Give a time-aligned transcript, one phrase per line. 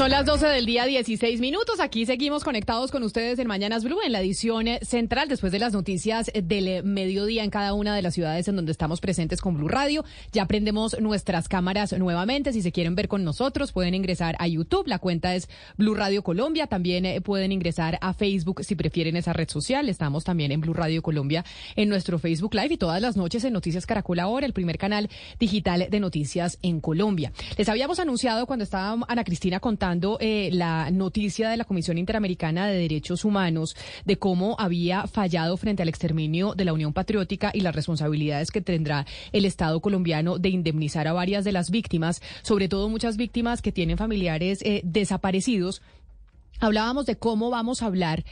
[0.00, 1.78] Son las 12 del día, 16 minutos.
[1.78, 5.74] Aquí seguimos conectados con ustedes en Mañanas Blue, en la edición central, después de las
[5.74, 9.68] noticias del mediodía en cada una de las ciudades en donde estamos presentes con Blue
[9.68, 10.02] Radio.
[10.32, 12.54] Ya prendemos nuestras cámaras nuevamente.
[12.54, 14.86] Si se quieren ver con nosotros, pueden ingresar a YouTube.
[14.86, 16.66] La cuenta es Blue Radio Colombia.
[16.66, 19.90] También eh, pueden ingresar a Facebook si prefieren esa red social.
[19.90, 21.44] Estamos también en Blue Radio Colombia
[21.76, 25.10] en nuestro Facebook Live y todas las noches en Noticias Caracol Ahora, el primer canal
[25.38, 27.34] digital de noticias en Colombia.
[27.58, 29.89] Les habíamos anunciado cuando estaba Ana Cristina contando
[30.20, 35.82] eh, la noticia de la Comisión Interamericana de Derechos Humanos de cómo había fallado frente
[35.82, 40.50] al exterminio de la Unión Patriótica y las responsabilidades que tendrá el Estado colombiano de
[40.50, 45.82] indemnizar a varias de las víctimas, sobre todo muchas víctimas que tienen familiares eh, desaparecidos.
[46.60, 48.24] Hablábamos de cómo vamos a hablar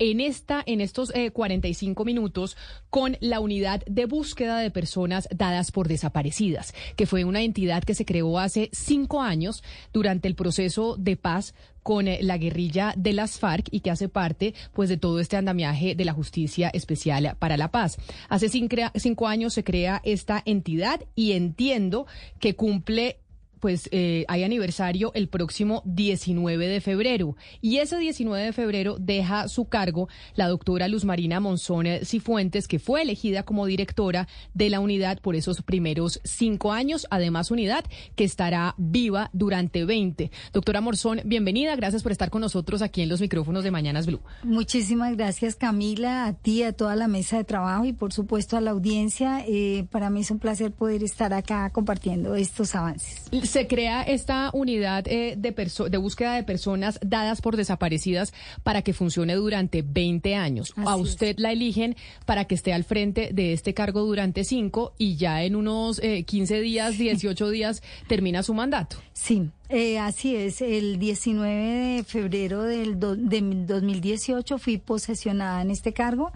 [0.00, 2.56] en esta, en estos 45 eh, minutos
[2.88, 7.94] con la unidad de búsqueda de personas dadas por desaparecidas, que fue una entidad que
[7.94, 13.12] se creó hace cinco años durante el proceso de paz con eh, la guerrilla de
[13.12, 17.36] las FARC y que hace parte pues de todo este andamiaje de la Justicia Especial
[17.38, 17.98] para la Paz.
[18.28, 22.06] Hace cinco años se crea esta entidad y entiendo
[22.38, 23.18] que cumple
[23.60, 27.36] pues eh, hay aniversario el próximo 19 de febrero.
[27.60, 32.78] Y ese 19 de febrero deja su cargo la doctora Luz Marina Monzón Cifuentes, que
[32.78, 37.06] fue elegida como directora de la unidad por esos primeros cinco años.
[37.10, 37.84] Además, unidad
[38.16, 40.30] que estará viva durante 20.
[40.52, 41.76] Doctora Monzón, bienvenida.
[41.76, 44.20] Gracias por estar con nosotros aquí en los micrófonos de Mañanas Blue.
[44.42, 48.60] Muchísimas gracias, Camila, a ti, a toda la mesa de trabajo y, por supuesto, a
[48.60, 49.44] la audiencia.
[49.46, 54.50] Eh, para mí es un placer poder estar acá compartiendo estos avances se crea esta
[54.52, 55.50] unidad eh, de,
[55.90, 60.72] de búsqueda de personas dadas por desaparecidas para que funcione durante 20 años.
[60.76, 65.16] a usted la eligen para que esté al frente de este cargo durante 5 y
[65.16, 68.96] ya en unos 15 eh, días, 18 días termina su mandato.
[69.12, 70.62] Sí, eh, así es.
[70.62, 76.32] El 19 de febrero del de 2018 fui posesionada en este cargo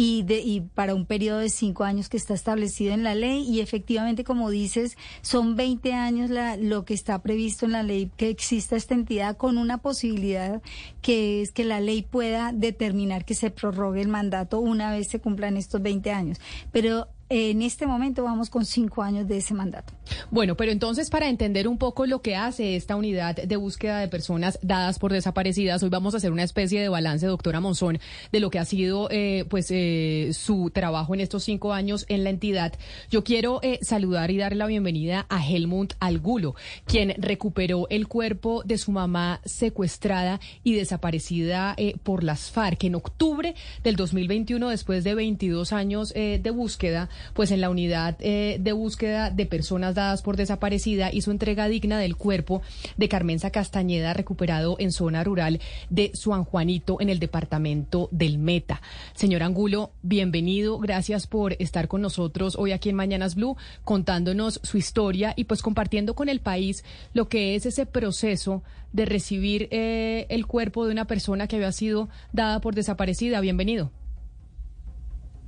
[0.00, 3.42] y, de, y para un periodo de cinco años que está establecido en la ley
[3.42, 8.08] y efectivamente, como dices, son 20 años la, lo que está previsto en la ley
[8.16, 10.62] que exista esta entidad con una posibilidad
[11.02, 15.18] que es que la ley pueda determinar que se prorrogue el mandato una vez se
[15.18, 16.38] cumplan estos 20 años.
[16.70, 19.92] Pero en este momento vamos con cinco años de ese mandato.
[20.30, 24.08] Bueno, pero entonces para entender un poco lo que hace esta unidad de búsqueda de
[24.08, 28.00] personas dadas por desaparecidas, hoy vamos a hacer una especie de balance, doctora Monzón,
[28.32, 32.24] de lo que ha sido eh, pues eh, su trabajo en estos cinco años en
[32.24, 32.72] la entidad.
[33.10, 36.54] Yo quiero eh, saludar y darle la bienvenida a Helmut Algulo,
[36.86, 43.54] quien recuperó el cuerpo de su mamá secuestrada y desaparecida por las FARC en octubre
[43.84, 49.30] del 2021, después de 22 años de búsqueda pues en la unidad eh, de búsqueda
[49.30, 52.62] de personas dadas por desaparecida hizo entrega digna del cuerpo
[52.96, 58.80] de Carmenza Castañeda recuperado en zona rural de San Juanito en el departamento del Meta.
[59.14, 64.78] Señor Angulo, bienvenido, gracias por estar con nosotros hoy aquí en Mañanas Blue contándonos su
[64.78, 68.62] historia y pues compartiendo con el país lo que es ese proceso
[68.92, 73.40] de recibir eh, el cuerpo de una persona que había sido dada por desaparecida.
[73.40, 73.90] Bienvenido.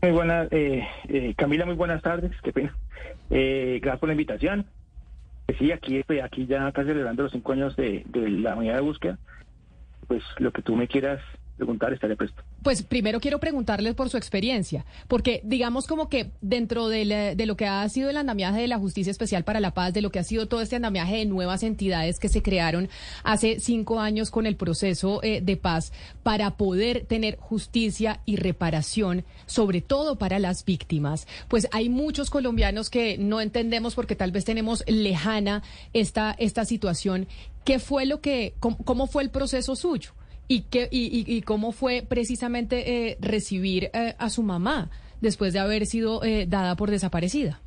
[0.02, 2.74] Muy buenas, eh, eh, Camila, muy buenas tardes, qué pena.
[3.28, 4.64] Eh, gracias por la invitación.
[5.44, 8.76] Pues sí, aquí, pues, aquí ya casi celebrando los cinco años de, de la unidad
[8.76, 9.18] de búsqueda.
[10.08, 11.20] Pues lo que tú me quieras
[11.60, 12.42] preguntar, estaré presto.
[12.62, 17.66] Pues primero quiero preguntarles por su experiencia, porque digamos como que dentro de, lo que
[17.66, 20.24] ha sido el andamiaje de la Justicia Especial para la Paz, de lo que ha
[20.24, 22.88] sido todo este andamiaje de nuevas entidades que se crearon
[23.24, 29.24] hace cinco años con el proceso eh, de paz para poder tener justicia y reparación,
[29.46, 34.44] sobre todo para las víctimas, pues hay muchos colombianos que no entendemos porque tal vez
[34.44, 37.28] tenemos lejana esta, esta situación.
[37.64, 40.12] ¿Qué fue lo que, cómo fue el proceso suyo?
[40.52, 44.90] ¿Y, qué, y, y, cómo fue precisamente eh, recibir eh, a su mamá
[45.20, 47.60] después de haber sido eh, dada por desaparecida?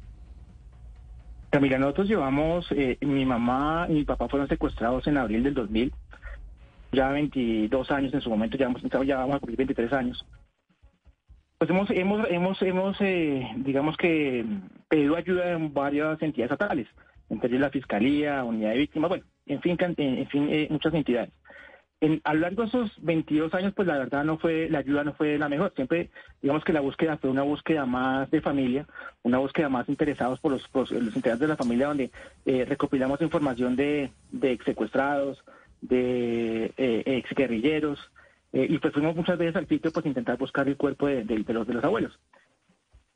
[1.50, 2.68] Camila, nosotros llevamos,
[3.00, 5.94] mi mamá y mi papá fueron secuestrados en abril del 2000,
[6.92, 10.26] ya 22 años en su momento, ya vamos, ya vamos a cumplir 23 años.
[11.60, 12.98] Pues hemos, hemos, hemos, hemos
[13.64, 14.46] digamos que
[14.90, 16.88] pedido ayuda en varias entidades estatales,
[17.30, 21.32] entre la Fiscalía, Unidad de Víctimas, bueno, en fin, en fin muchas entidades
[22.24, 25.14] a lo largo de esos 22 años, pues la verdad no fue, la ayuda no
[25.14, 25.72] fue la mejor.
[25.76, 26.10] Siempre,
[26.42, 28.86] digamos que la búsqueda fue una búsqueda más de familia,
[29.22, 32.12] una búsqueda más interesados por los, los integrantes de la familia, donde
[32.46, 35.44] eh, recopilamos información de, de secuestrados,
[35.82, 38.00] de eh, ex guerrilleros,
[38.54, 41.68] eh, y pues fuimos muchas veces al sitio pues intentar buscar el cuerpo de, los,
[41.68, 42.20] de los abuelos.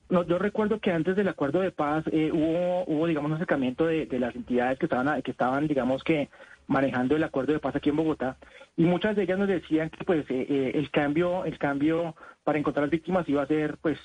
[0.10, 3.86] No, yo recuerdo que antes del acuerdo de paz eh, hubo, hubo, digamos, un acercamiento
[3.86, 6.30] de, de, las entidades que estaban, que estaban, digamos, que
[6.68, 8.38] manejando el acuerdo de paz aquí en Bogotá,
[8.76, 12.92] y muchas de ellas nos decían que, pues, el cambio, el cambio para encontrar las
[12.92, 13.98] víctimas iba a ser, pues,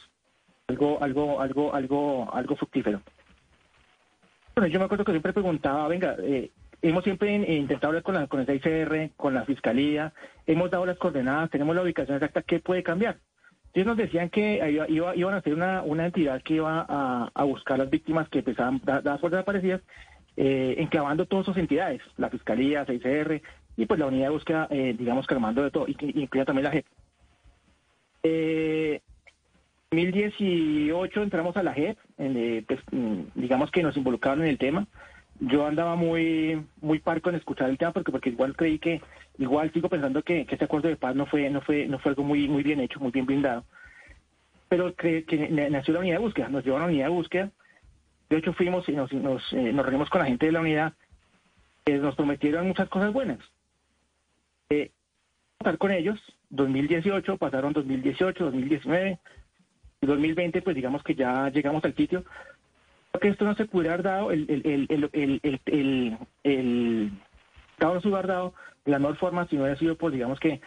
[0.68, 3.02] algo, algo, algo, algo, algo fructífero.
[4.54, 6.50] Bueno, yo me acuerdo que siempre preguntaba, venga, eh,
[6.82, 10.12] hemos siempre intentado hablar con, la, con el ICR, con la Fiscalía,
[10.46, 13.18] hemos dado las coordenadas, tenemos la ubicación exacta, ¿qué puede cambiar?
[13.72, 17.44] Ellos nos decían que iba, iban a ser una, una entidad que iba a, a
[17.44, 19.80] buscar las víctimas que empezaban las fuerzas desaparecidas,
[20.36, 23.42] eh, enclavando todas sus entidades, la Fiscalía, ICR,
[23.76, 26.64] y pues la unidad de búsqueda, eh, digamos que armando de todo, y incluía también
[26.64, 26.86] la JEP.
[28.22, 29.00] Eh,
[29.90, 34.86] 2018 entramos a la JEP, eh, pues, mm, digamos que nos involucraron en el tema.
[35.40, 39.00] Yo andaba muy muy parco en escuchar el tema porque porque igual creí que
[39.38, 42.22] igual sigo pensando que, este acuerdo de paz no fue no fue no fue algo
[42.22, 43.64] muy muy bien hecho, muy bien blindado.
[44.68, 47.50] Pero que, que nació la unidad de búsqueda, nos llevó a la unidad de búsqueda.
[48.32, 50.94] De hecho, fuimos y nos, eh, nos, reunimos con la gente de la unidad,
[51.84, 53.38] eh, nos prometieron muchas cosas buenas.
[54.70, 54.90] Eh,
[55.58, 56.18] estar con ellos,
[56.48, 59.18] 2018, pasaron 2018, 2019,
[60.00, 62.24] 2020, pues digamos que ya llegamos al sitio.
[63.10, 67.12] Creo que esto no se pudiera haber dado, el, el, el, el,
[67.80, 68.54] no se hubiera dado
[68.86, 70.62] de la mejor forma si no hubiera sido, pues digamos que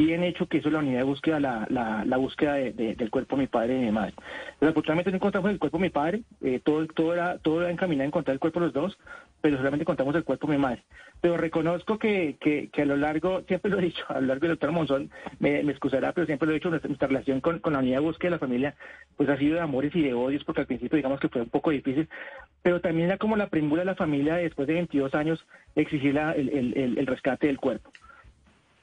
[0.00, 3.36] bien hecho que es la unidad de búsqueda, la, la, la búsqueda de, del cuerpo
[3.36, 4.14] de mi padre y de mi madre.
[4.60, 8.04] Desafortunadamente no encontramos el cuerpo de mi padre, eh, todo, todo, era, todo era encaminado
[8.04, 8.98] a encontrar el cuerpo de los dos,
[9.42, 10.84] pero solamente encontramos el cuerpo de mi madre.
[11.20, 14.52] Pero reconozco que, que, a lo largo, siempre lo he dicho, a lo largo del
[14.52, 17.80] doctor Monzón, me, me, excusará, pero siempre lo he dicho, nuestra, relación con, con, la
[17.80, 18.74] unidad de búsqueda de la familia,
[19.18, 21.50] pues ha sido de amores y de odios, porque al principio digamos que fue un
[21.50, 22.08] poco difícil,
[22.62, 25.44] pero también era como la premura de la familia después de 22 años
[25.74, 27.90] exigir la, el, el, el rescate del cuerpo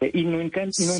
[0.01, 0.97] y nunca, entendimos.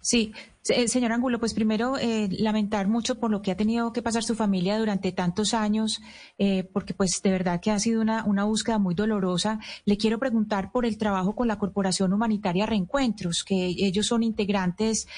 [0.00, 0.32] Sí,
[0.68, 4.22] eh, señor Angulo, pues primero eh, lamentar mucho por lo que ha tenido que pasar
[4.22, 6.02] su familia durante tantos años,
[6.36, 9.58] eh, porque pues de verdad que ha sido una, una búsqueda muy dolorosa.
[9.86, 15.08] Le quiero preguntar por el trabajo con la Corporación Humanitaria Reencuentros, que ellos son integrantes,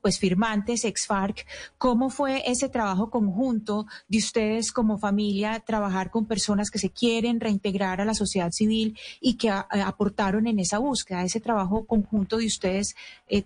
[0.00, 1.46] pues firmantes, ex-FARC.
[1.78, 7.38] ¿Cómo fue ese trabajo conjunto de ustedes como familia, trabajar con personas que se quieren
[7.38, 12.46] reintegrar a la sociedad civil y que aportaron en esa búsqueda, ese trabajo conjunto de
[12.46, 12.96] ustedes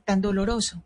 [0.04, 0.82] tan doloroso?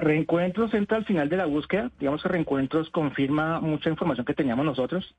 [0.00, 1.90] Reencuentros entra al final de la búsqueda.
[1.98, 5.14] Digamos que Reencuentros confirma mucha información que teníamos nosotros.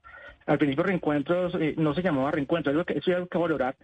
[0.46, 3.76] Al principio Reencuentros eh, no se llamaba Reencuentros, eso es algo que valorar.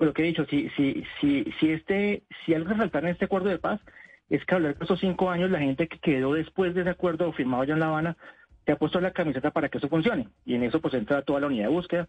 [0.00, 3.48] Lo que he dicho, si, si, si, si, este, si algo resaltar en este acuerdo
[3.48, 3.80] de paz
[4.28, 7.32] es que largo de esos cinco años la gente que quedó después de ese acuerdo
[7.32, 8.16] firmado allá en La Habana
[8.64, 10.28] se ha puesto la camiseta para que eso funcione.
[10.44, 12.08] Y en eso pues entra toda la unidad de búsqueda.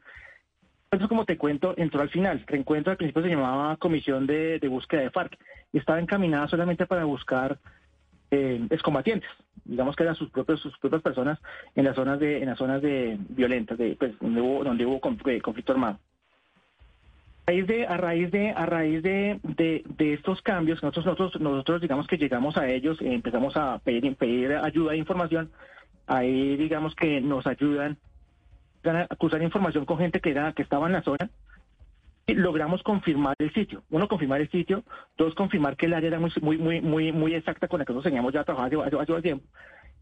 [0.92, 2.44] Eso, como te cuento, entró al final.
[2.48, 5.38] Reencuentro al principio se llamaba Comisión de, de Búsqueda de FARC
[5.78, 7.60] estaba encaminada solamente para buscar
[8.32, 9.30] eh, excombatientes,
[9.64, 11.40] digamos que eran sus propios sus propias personas
[11.76, 15.02] en las zonas de en las zonas de violentas, de, pues, donde hubo donde hubo
[15.26, 16.00] eh, conflicto armado.
[17.48, 21.82] A raíz de a raíz de a raíz de, de, estos cambios nosotros nosotros nosotros
[21.82, 25.52] digamos que llegamos a ellos eh, empezamos a pedir pedir ayuda e información.
[26.08, 27.98] Ahí digamos que nos ayudan
[28.84, 31.30] a cruzar información con gente que era que estaba en la zona
[32.28, 33.84] logramos confirmar el sitio.
[33.90, 34.84] Uno, confirmar el sitio.
[35.18, 38.12] Dos, confirmar que el área era muy, muy, muy, muy, exacta con la que nosotros
[38.12, 39.46] teníamos ya trabajado hace, hace, tiempo.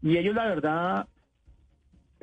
[0.02, 1.08] Y ellos, la verdad,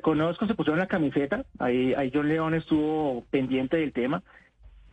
[0.02, 1.44] conozco, se pusieron la camiseta.
[1.58, 4.22] Ahí, ahí John León estuvo pendiente del tema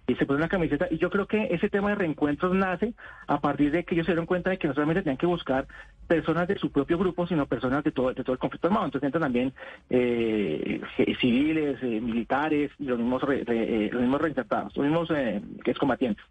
[0.09, 0.87] y se puso una camiseta.
[0.89, 2.93] Y yo creo que ese tema de reencuentros nace
[3.27, 5.67] a partir de que ellos se dieron cuenta de que no solamente tenían que buscar
[6.07, 8.85] personas de su propio grupo, sino personas de todo, de todo el conflicto armado.
[8.85, 9.53] Entonces entran también
[9.89, 10.81] eh,
[11.19, 16.25] civiles, eh, militares y los mismos, eh, los mismos reinsertados, los mismos que es combatientes.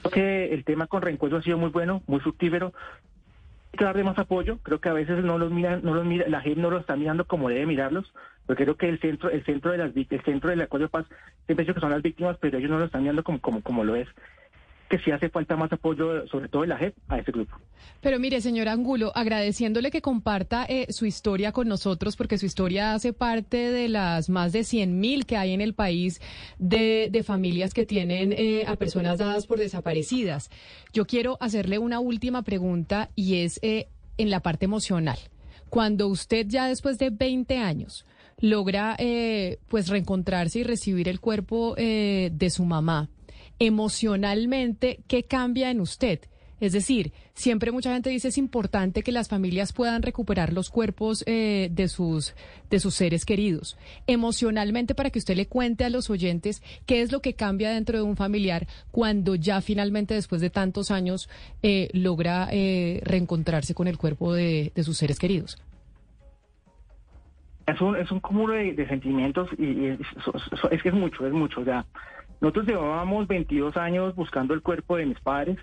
[0.00, 2.72] Creo que el tema con reencuentros ha sido muy bueno, muy fructífero
[3.76, 4.58] que darle más apoyo.
[4.62, 6.96] Creo que a veces no los miran, no los mira, la gente no los está
[6.96, 8.12] mirando como debe mirarlos,
[8.50, 11.06] porque creo que el centro, el centro de las el centro del acuerdo de paz
[11.46, 14.08] siempre dicho que son las víctimas, pero ellos no lo están mirando como, lo es
[14.88, 17.54] que sí hace falta más apoyo, sobre todo de la JEP, a este grupo.
[18.00, 22.92] Pero mire, señor Angulo, agradeciéndole que comparta eh, su historia con nosotros, porque su historia
[22.92, 26.20] hace parte de las más de 100 mil que hay en el país
[26.58, 30.50] de, de familias que tienen eh, a personas dadas por desaparecidas.
[30.92, 33.86] Yo quiero hacerle una última pregunta y es eh,
[34.18, 35.20] en la parte emocional.
[35.68, 38.04] Cuando usted ya después de 20 años
[38.40, 38.96] logra
[39.68, 43.08] pues reencontrarse y recibir el cuerpo de su mamá,
[43.58, 46.20] emocionalmente, ¿qué cambia en usted?
[46.60, 51.24] Es decir, siempre mucha gente dice es importante que las familias puedan recuperar los cuerpos
[51.26, 52.34] eh, de, sus,
[52.68, 53.78] de sus seres queridos.
[54.06, 57.96] Emocionalmente, para que usted le cuente a los oyentes qué es lo que cambia dentro
[57.96, 61.30] de un familiar cuando ya finalmente, después de tantos años,
[61.62, 65.56] eh, logra eh, reencontrarse con el cuerpo de, de sus seres queridos.
[67.70, 71.60] Es un, es un cúmulo de, sentimientos y, es, que es mucho, es mucho.
[71.60, 71.84] O sea,
[72.40, 75.58] nosotros llevábamos 22 años buscando el cuerpo de mis padres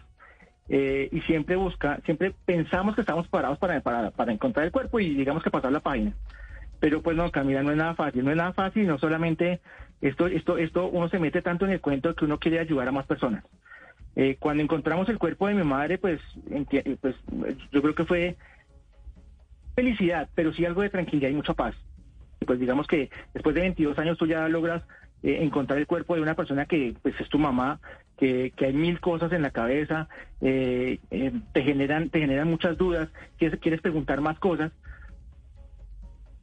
[0.69, 4.99] eh, y siempre busca, siempre pensamos que estamos parados para, para, para encontrar el cuerpo
[4.99, 6.13] y digamos que pasar la página.
[6.79, 9.59] Pero pues no, Camila, no es nada fácil, no es nada fácil, no solamente
[10.01, 12.91] esto, esto, esto, uno se mete tanto en el cuento que uno quiere ayudar a
[12.91, 13.43] más personas.
[14.15, 16.19] Eh, cuando encontramos el cuerpo de mi madre, pues,
[16.99, 17.15] pues
[17.71, 18.37] yo creo que fue
[19.75, 21.75] felicidad, pero sí algo de tranquilidad y mucha paz.
[22.45, 24.83] Pues digamos que después de 22 años tú ya logras
[25.23, 27.79] eh, encontrar el cuerpo de una persona que pues es tu mamá,
[28.17, 30.07] que, que hay mil cosas en la cabeza,
[30.41, 34.71] eh, eh, te generan te generan muchas dudas, quieres, quieres preguntar más cosas.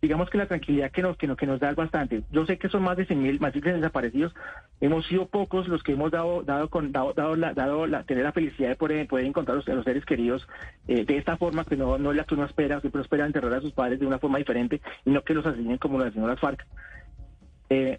[0.05, 2.25] Digamos que la tranquilidad que nos, que nos, que nos da es bastante.
[2.31, 4.35] Yo sé que son más de 100 mil, más de desaparecidos.
[4.83, 8.23] Hemos sido pocos los que hemos dado, dado, con, dado, dado, la, dado la, tener
[8.23, 10.47] la felicidad de poder, poder encontrar a los, seres queridos
[10.87, 13.63] de esta forma que no, no es la que uno espera, siempre espera enterrar a
[13.63, 16.41] sus padres de una forma diferente y no que los asesinen como lo asesinaron las
[16.41, 16.67] FARC.
[17.71, 17.99] Eh,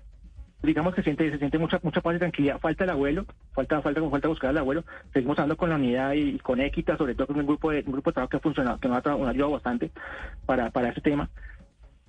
[0.61, 2.59] digamos que siente, se siente mucha mucha paz y tranquilidad.
[2.59, 4.83] Falta el abuelo, falta falta falta buscar al abuelo.
[5.11, 7.93] Seguimos hablando con la unidad y, con Equita, sobre todo con un grupo de un
[7.93, 9.91] grupo de trabajo que ha funcionado, que nos ha, ayudado bastante
[10.45, 11.29] para para ese tema.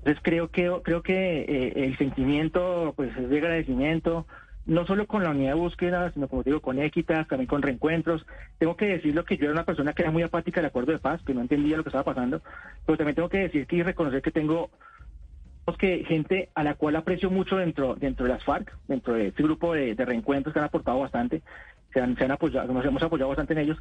[0.07, 4.25] Entonces creo que creo que eh, el sentimiento pues es de agradecimiento
[4.65, 8.25] no solo con la unidad de búsqueda, sino como digo, con Equitas, también con reencuentros.
[8.59, 11.01] Tengo que decirlo que yo era una persona que era muy apática del acuerdo de
[11.01, 12.41] paz, que no entendía lo que estaba pasando,
[12.85, 14.71] pero también tengo que decir que y reconocer que tengo
[15.77, 19.43] que gente a la cual aprecio mucho dentro dentro de las FARC, dentro de este
[19.43, 21.43] grupo de, reencuentros que han aportado bastante,
[21.93, 23.79] se han, se han apoyado, nos hemos apoyado bastante en ellos.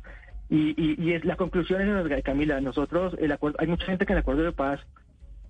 [0.50, 4.18] Y, y, es la conclusión es, Camila, nosotros, el acuerdo, hay mucha gente que en
[4.18, 4.80] el acuerdo de paz,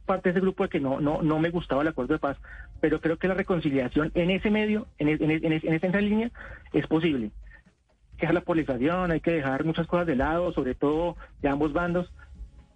[0.05, 2.37] parte de ese grupo de que no, no, no me gustaba el acuerdo de paz,
[2.79, 6.31] pero creo que la reconciliación en ese medio, en, en, en, en esa línea,
[6.73, 7.31] es posible.
[8.11, 11.49] Hay que dejar la polarización, hay que dejar muchas cosas de lado, sobre todo de
[11.49, 12.11] ambos bandos,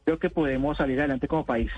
[0.03, 1.72] creo que podemos salir adelante como país.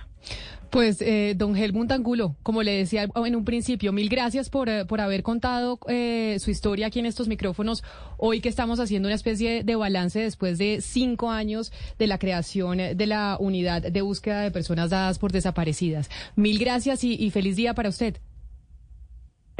[0.72, 4.86] Pues, eh, don Helmut Angulo, como le decía en un principio, mil gracias por, eh,
[4.86, 7.84] por haber contado eh, su historia aquí en estos micrófonos.
[8.18, 12.78] Hoy que estamos haciendo una especie de balance después de cinco años de la creación
[12.78, 16.10] de la unidad de búsqueda de personas dadas por desaparecidas.
[16.38, 18.16] Mil gracias y, feliz día para usted.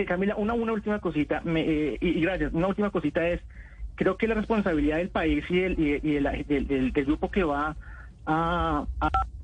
[0.08, 3.42] Camila, una, una última cosita, y, gracias, una última cosita es,
[3.96, 6.14] creo que la responsabilidad del país y, el, y,
[6.46, 7.76] del, del grupo que va
[8.26, 8.86] a,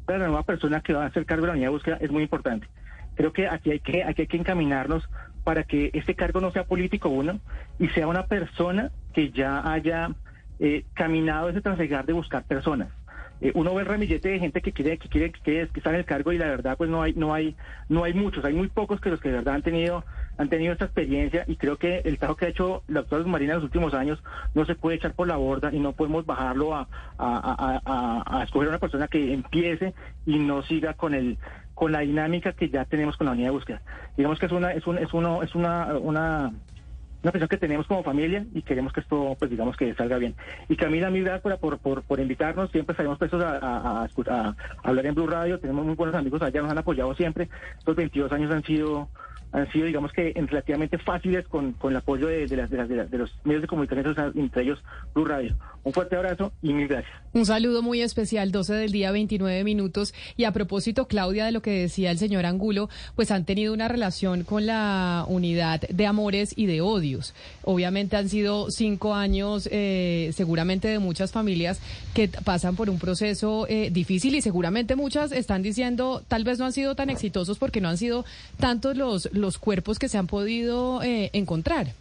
[0.08, 2.24] la nueva persona que va a hacer cargo de la unidad de búsqueda es muy
[2.24, 2.68] importante.
[3.16, 5.08] Creo que aquí hay que, aquí hay que encaminarnos
[5.44, 7.40] para que este cargo no sea político uno
[7.80, 10.12] y sea una persona que ya haya
[10.60, 12.90] eh, caminado ese trasegar de buscar personas.
[13.40, 16.06] Eh, uno ve el ramillete de gente que quiere que quiere que, estar en el
[16.06, 17.56] cargo y la verdad pues no hay no hay
[17.88, 20.04] no hay muchos hay muy pocos que los que de verdad han tenido
[20.38, 23.54] han tenido esta experiencia y creo que el trabajo que ha hecho la doctora Marina
[23.54, 24.22] en los últimos años
[24.54, 28.72] no se puede echar por la borda y no podemos bajarlo a, a, escoger a
[28.72, 29.94] una persona que empiece
[30.26, 31.38] y no siga con el
[31.74, 33.82] con la dinámica que ya tenemos con la unidad de búsqueda.
[34.16, 36.52] Digamos que es una es un, es uno es una una
[37.24, 40.36] una presión que tenemos como familia y queremos que esto, pues digamos que salga bien.
[40.70, 45.06] Y Camila, mil gracias por, por, por, invitarnos, siempre estaremos prestos a, a, a, hablar
[45.06, 48.52] en Blue Radio, tenemos muy buenos amigos allá, nos han apoyado siempre, estos 22 años
[48.52, 49.10] han sido
[49.52, 53.34] han sido, digamos que, relativamente fáciles con, con el apoyo de, de, las, de, los
[53.44, 55.56] medios de comunicación, entre ellos Blue Radio.
[55.84, 57.14] Un fuerte abrazo y mil gracias.
[57.32, 60.14] Un saludo muy especial, 12 del día, 29 minutos.
[60.36, 63.88] Y a propósito, Claudia, de lo que decía el señor Angulo, pues han tenido una
[63.88, 67.34] relación con la unidad de amores y de odios.
[67.64, 71.80] Obviamente han sido cinco años, eh, seguramente de muchas familias
[72.14, 76.66] que pasan por un proceso eh, difícil y seguramente muchas están diciendo, tal vez no
[76.66, 78.26] han sido tan exitosos porque no han sido
[78.60, 81.94] tantos los los cuerpos que se han podido eh, encontrar.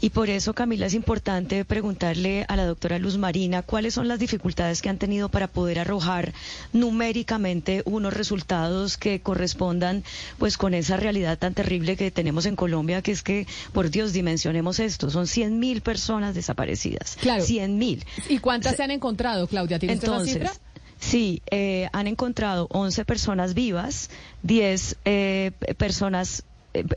[0.00, 4.18] Y por eso, Camila, es importante preguntarle a la doctora Luz Marina cuáles son las
[4.18, 6.32] dificultades que han tenido para poder arrojar
[6.72, 10.02] numéricamente unos resultados que correspondan
[10.38, 14.12] pues con esa realidad tan terrible que tenemos en Colombia, que es que, por Dios,
[14.12, 17.16] dimensionemos esto, son 100 mil personas desaparecidas.
[17.20, 17.44] Claro.
[17.44, 18.04] 100 mil.
[18.28, 19.78] ¿Y cuántas se han encontrado, Claudia?
[19.78, 20.52] ¿Tienes Entonces, cifra?
[20.98, 24.08] Sí, eh, han encontrado 11 personas vivas,
[24.42, 26.44] 10 eh, personas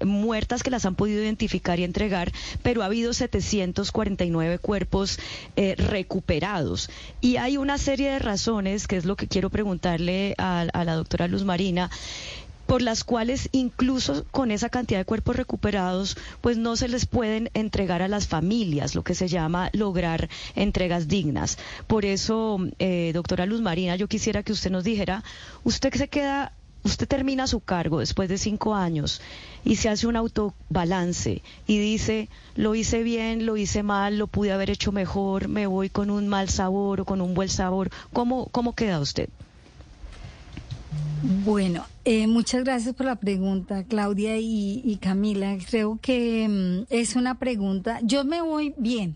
[0.06, 2.32] muertas que las han podido identificar y entregar,
[2.64, 5.20] pero ha habido 749 cuerpos
[5.56, 6.90] eh, recuperados.
[7.22, 11.28] Y hay una serie de razones, que es lo que quiero preguntarle a, la doctora
[11.28, 11.90] Luz Marina,
[12.66, 17.52] por las cuales incluso con esa cantidad de cuerpos recuperados, pues no se les pueden
[17.54, 21.60] entregar a las familias, lo que se llama lograr entregas dignas.
[21.86, 25.24] Por eso, eh, doctora Luz Marina, yo quisiera que usted nos dijera,
[25.64, 26.54] usted se queda
[26.86, 29.20] usted termina su cargo después de cinco años
[29.66, 34.52] y se hace un autobalance y dice, lo hice bien, lo hice mal, lo pude
[34.52, 38.48] haber hecho mejor, me voy con un mal sabor o con un buen sabor, ¿cómo,
[38.52, 39.30] cómo queda usted?
[41.44, 45.58] Bueno, eh, muchas gracias por la pregunta, Claudia y, Camila.
[45.68, 48.00] Creo que mm, es una pregunta.
[48.04, 49.16] Yo me voy bien,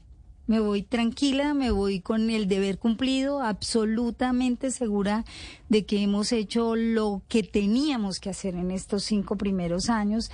[0.50, 5.24] me voy tranquila, me voy con el deber cumplido, absolutamente segura
[5.70, 10.32] de que hemos hecho lo que teníamos que hacer en estos cinco primeros años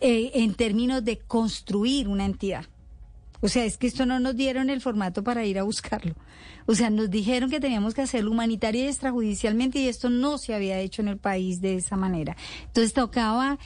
[0.00, 2.66] eh, en términos de construir una entidad.
[3.40, 6.14] O sea, es que esto no nos dieron el formato para ir a buscarlo.
[6.66, 10.54] O sea, nos dijeron que teníamos que hacerlo humanitaria y extrajudicialmente y esto no se
[10.54, 12.36] había hecho en el país de esa manera.
[12.66, 13.58] Entonces tocaba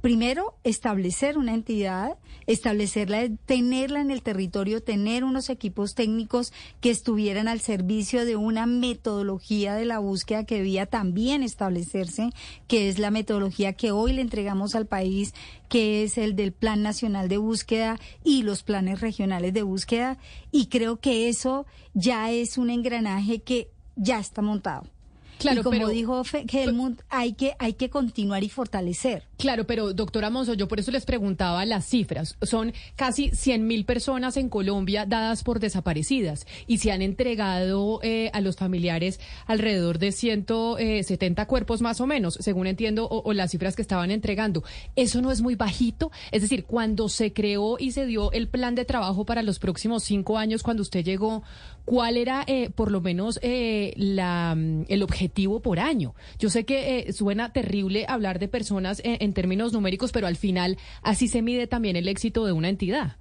[0.00, 7.48] primero, establecer una entidad, establecerla, tenerla en el territorio, tener unos equipos técnicos que estuvieran
[7.48, 12.30] al servicio de una metodología de la búsqueda que debía también establecerse,
[12.68, 15.34] que es la metodología que hoy le entregamos al país,
[15.68, 20.18] que es el del Plan Nacional de Búsqueda y los planes regionales de búsqueda.
[20.50, 24.93] Y creo que eso ya es un engranaje que ya está montado.
[25.38, 29.24] Claro, y como dijo Helmut, hay que, hay que continuar y fortalecer.
[29.38, 32.36] Claro, pero doctora Monzo, yo por eso les preguntaba las cifras.
[32.42, 38.30] Son casi 100 mil personas en Colombia dadas por desaparecidas y se han entregado eh,
[38.32, 43.50] a los familiares alrededor de 170 eh, cuerpos más o menos, según entiendo, o, las
[43.50, 44.62] cifras que estaban entregando.
[44.96, 46.10] ¿Eso no es muy bajito?
[46.30, 50.04] Es decir, cuando se creó y se dio el plan de trabajo para los próximos
[50.04, 51.42] cinco años, cuando usted llegó,
[51.84, 54.56] ¿cuál era eh, por lo menos la,
[54.88, 56.14] el objetivo por año?
[56.38, 61.28] Yo sé que suena terrible hablar de personas en términos numéricos, pero al final así
[61.28, 63.16] se mide también el éxito de una entidad.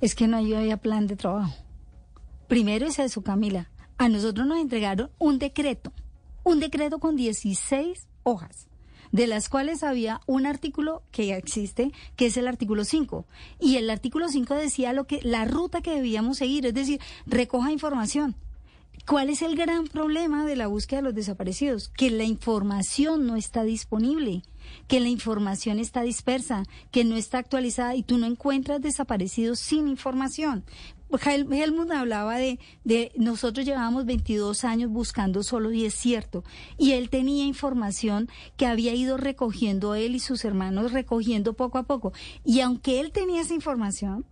[0.00, 1.54] Es que no había plan de trabajo.
[2.48, 3.70] Primero es eso, Camila.
[3.98, 5.92] A nosotros nos entregaron un decreto,
[6.44, 8.68] un decreto con 16 hojas,
[9.12, 13.26] de las cuales había un artículo que ya existe, que es el artículo 5.
[13.60, 17.72] Y el artículo 5 decía lo que la ruta que debíamos seguir, es decir, recoja
[17.72, 18.36] información.
[19.06, 21.88] ¿Cuál es el gran problema de la búsqueda de los desaparecidos?
[21.88, 24.42] Que la información no está disponible
[24.86, 29.88] que la información está dispersa, que no está actualizada y tú no encuentras desaparecidos sin
[29.88, 30.64] información.
[31.10, 36.44] Helmut hablaba de, de nosotros llevábamos 22 años buscando solo y es cierto.
[36.76, 41.84] Y él tenía información que había ido recogiendo él y sus hermanos recogiendo poco a
[41.84, 42.12] poco.
[42.44, 44.26] Y aunque él tenía esa información,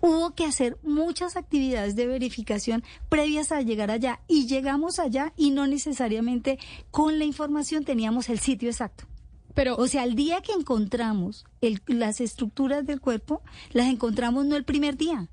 [0.00, 4.20] hubo que hacer muchas actividades de verificación previas a llegar allá.
[4.26, 6.58] Y llegamos allá y no necesariamente
[6.90, 9.06] con la información teníamos el sitio exacto.
[9.54, 11.44] Pero, o sea, el día que encontramos
[11.86, 15.28] las estructuras del cuerpo, las encontramos no el primer día,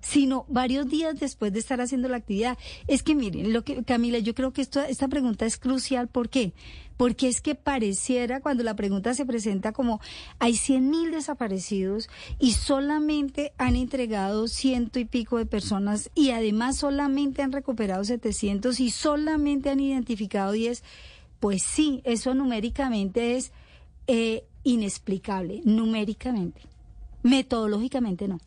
[0.00, 2.58] sino varios días después de estar haciendo la actividad.
[2.86, 6.08] Es que miren, lo que Camila, yo creo que esto, esta pregunta es crucial.
[6.08, 6.52] ¿Por qué?
[6.96, 10.00] Porque es que pareciera cuando la pregunta se presenta como
[10.38, 16.76] hay 100 mil desaparecidos y solamente han entregado ciento y pico de personas y además
[16.76, 20.82] solamente han recuperado 700 y solamente han identificado 10
[21.40, 23.50] pues sí, eso numéricamente es
[24.06, 26.60] eh, inexplicable, numéricamente.
[27.22, 28.38] Metodológicamente no.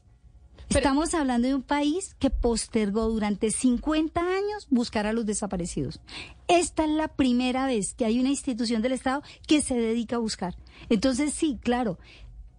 [0.69, 5.99] Estamos hablando de un país que postergó durante 50 años buscar a los desaparecidos.
[6.47, 10.19] Esta es la primera vez que hay una institución del Estado que se dedica a
[10.19, 10.55] buscar.
[10.89, 11.99] Entonces, sí, claro,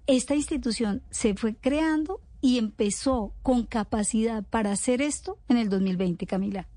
[0.07, 6.27] esta institución se fue creando y empezó con capacidad para hacer esto en el 2020,
[6.27, 6.69] Camila.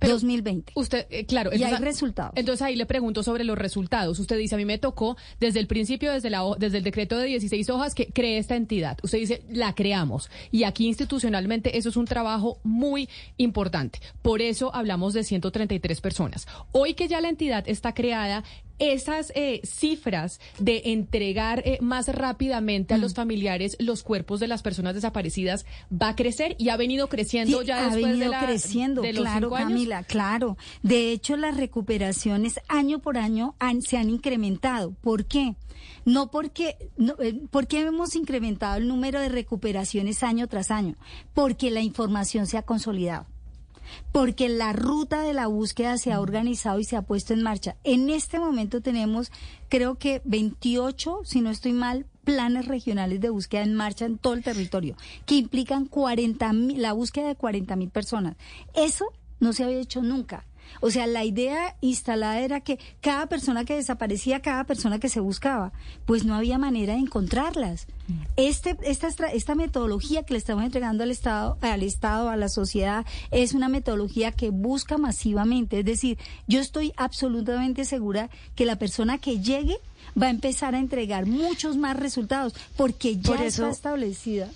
[0.00, 0.72] 2020.
[0.74, 1.50] Usted, eh, claro.
[1.54, 2.32] Y hay resultados.
[2.36, 4.18] Entonces ahí le pregunto sobre los resultados.
[4.18, 7.26] Usted dice, a mí me tocó desde el principio, desde, la, desde el decreto de
[7.26, 8.98] 16 hojas, que cree esta entidad.
[9.02, 10.30] Usted dice, la creamos.
[10.50, 14.00] Y aquí institucionalmente eso es un trabajo muy importante.
[14.22, 16.46] Por eso hablamos de 133 personas.
[16.72, 18.44] Hoy que ya la entidad está creada,
[18.78, 23.16] esas eh, cifras de entregar eh, más rápidamente a los mm.
[23.16, 27.82] familiares los cuerpos de las personas desaparecidas va a crecer y ha venido creciendo ya
[27.82, 30.56] después ha venido de, creciendo, claro, Camila, claro.
[30.82, 34.92] De hecho, las recuperaciones año por año se han incrementado.
[35.00, 35.56] ¿Por qué?
[36.04, 40.96] No porque, no, eh, porque hemos incrementado el número de recuperaciones año tras año,
[41.34, 43.26] porque la información se ha consolidado
[44.12, 47.76] porque la ruta de la búsqueda se ha organizado y se ha puesto en marcha.
[47.84, 49.30] En este momento tenemos,
[49.68, 54.34] creo que 28, si no estoy mal, planes regionales de búsqueda en marcha en todo
[54.34, 54.96] el territorio,
[55.26, 58.36] que implican 40 la búsqueda de 40 mil personas.
[58.74, 59.06] Eso
[59.40, 60.44] no se había hecho nunca.
[60.80, 65.20] O sea, la idea instalada era que cada persona que desaparecía, cada persona que se
[65.20, 65.72] buscaba,
[66.04, 67.86] pues no había manera de encontrarlas.
[68.36, 73.04] Este, esta, esta metodología que le estamos entregando al Estado, al Estado, a la sociedad,
[73.30, 75.80] es una metodología que busca masivamente.
[75.80, 79.78] Es decir, yo estoy absolutamente segura que la persona que llegue
[80.20, 84.48] va a empezar a entregar muchos más resultados porque ya está establecida.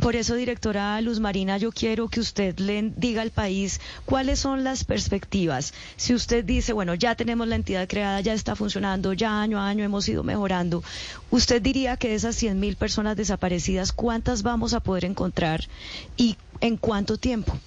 [0.00, 4.64] Por eso, directora Luz Marina, yo quiero que usted le diga al país cuáles son
[4.64, 5.74] las perspectivas.
[5.96, 9.68] Si usted dice, bueno, ya tenemos la entidad creada, ya está funcionando, ya año a
[9.68, 10.82] año hemos ido mejorando,
[11.30, 15.68] ¿usted diría que de esas 100.000 personas desaparecidas, cuántas vamos a poder encontrar
[16.16, 17.58] y en cuánto tiempo?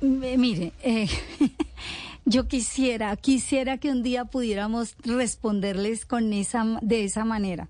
[0.00, 1.08] Mire, eh,
[2.24, 7.68] yo quisiera, quisiera que un día pudiéramos responderles con esa, de esa manera.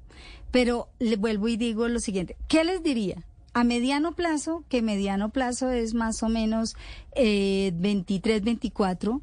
[0.51, 3.25] Pero le vuelvo y digo lo siguiente, ¿qué les diría?
[3.57, 6.77] A mediano plazo, que mediano plazo es más o menos
[7.15, 9.23] eh, 23, 24,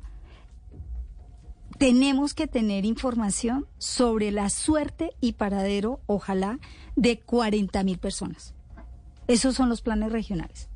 [1.78, 6.58] tenemos que tener información sobre la suerte y paradero, ojalá,
[6.96, 8.56] de 40 mil personas.
[9.28, 10.67] Esos son los planes regionales.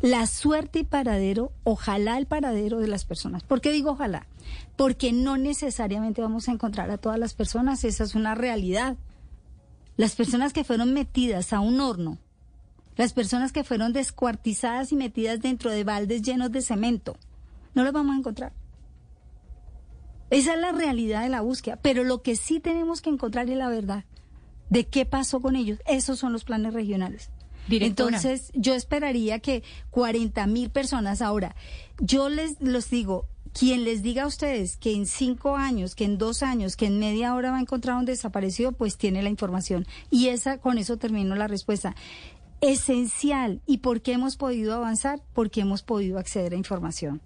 [0.00, 3.42] La suerte y paradero, ojalá el paradero de las personas.
[3.42, 4.26] ¿Por qué digo ojalá?
[4.76, 8.96] Porque no necesariamente vamos a encontrar a todas las personas, esa es una realidad.
[9.98, 12.16] Las personas que fueron metidas a un horno
[12.96, 17.16] las personas que fueron descuartizadas y metidas dentro de baldes llenos de cemento.
[17.74, 18.52] No las vamos a encontrar.
[20.30, 21.78] Esa es la realidad de la búsqueda.
[21.82, 24.04] Pero lo que sí tenemos que encontrar es la verdad
[24.70, 25.78] de qué pasó con ellos.
[25.86, 27.30] Esos son los planes regionales.
[27.68, 31.54] Entonces, yo esperaría que 40 mil personas ahora,
[32.00, 36.18] yo les los digo, quien les diga a ustedes que en cinco años, que en
[36.18, 39.86] dos años, que en media hora va a encontrar un desaparecido, pues tiene la información.
[40.10, 41.94] Y esa, con eso termino la respuesta
[42.62, 43.60] esencial.
[43.66, 45.20] ¿Y por qué hemos podido avanzar?
[45.34, 47.20] Porque hemos podido acceder a información.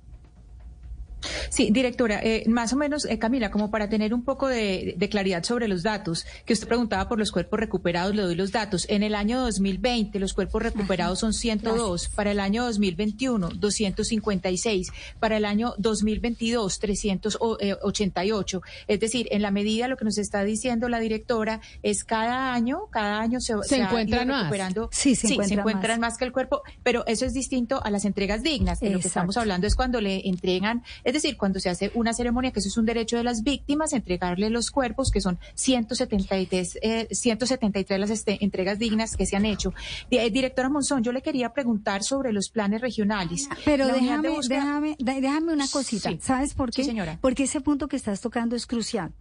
[1.49, 5.45] Sí, directora, eh, más o menos, eh, Camila, como para tener un poco de, claridad
[5.45, 8.87] sobre los datos, que usted preguntaba por los cuerpos recuperados, le doy los datos.
[8.89, 15.37] En el año 2020, los cuerpos recuperados son 102, para el año 2021, 256, para
[15.37, 18.63] el año 2022, 388.
[18.89, 22.87] Es decir, en la medida, lo que nos está diciendo la directora, es cada año,
[22.91, 24.89] cada año se, se, encuentran recuperando.
[24.93, 26.19] Sí, se, encuentran, más.
[26.19, 28.81] que el cuerpo, pero eso es distinto a las entregas dignas.
[28.81, 32.13] De lo que estamos hablando es cuando le entregan es decir, cuando se hace una
[32.13, 36.79] ceremonia, que eso es un derecho de las víctimas, entregarle los cuerpos, que son 173,
[36.83, 39.73] eh, 173 las este, entregas dignas que se han hecho.
[40.11, 43.49] Eh, directora Monzón, yo le quería preguntar sobre los planes regionales.
[43.65, 46.11] Pero déjame, déjame, déjame una cosita.
[46.21, 46.85] ¿Sabes por qué?
[46.85, 47.19] señora.
[47.21, 49.13] Porque ese punto que estás tocando es crucial.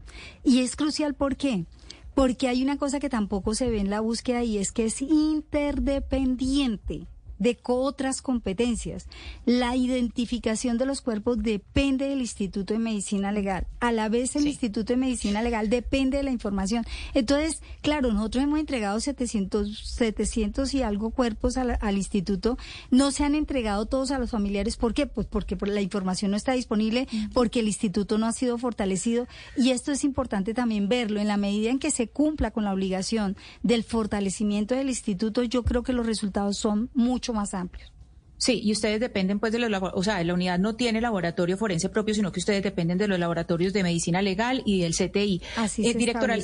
[0.44, 1.66] Y es crucial ¿por qué?
[2.14, 5.02] Porque hay una cosa que tampoco se ve en la búsqueda y es que es
[5.02, 7.08] interdependiente
[7.40, 9.08] de otras competencias.
[9.46, 13.68] La identificación de los cuerpos depende del Instituto de Medicina Legal.
[13.80, 16.86] A la vez el Instituto de Medicina Legal depende de la información.
[17.14, 22.58] Entonces, claro, nosotros hemos entregado 700, 700 y algo cuerpos al, instituto.
[22.92, 24.78] No se han entregado todos a los familiares.
[24.78, 25.08] ¿Por qué?
[25.08, 29.28] Pues porque la información no está disponible, porque el instituto no ha sido fortalecido.
[29.58, 31.20] Y esto es importante también verlo.
[31.20, 35.64] En la medida en que se cumpla con la obligación del fortalecimiento del instituto, yo
[35.64, 37.92] creo que los resultados son mucho más amplios.
[38.38, 41.90] Sí, y ustedes dependen pues de los, o sea, la unidad no tiene laboratorio forense
[41.90, 45.42] propio, sino que ustedes dependen de los laboratorios de medicina legal y del CTI.
[45.56, 45.96] Así es.
[45.96, 46.38] Eh, directora,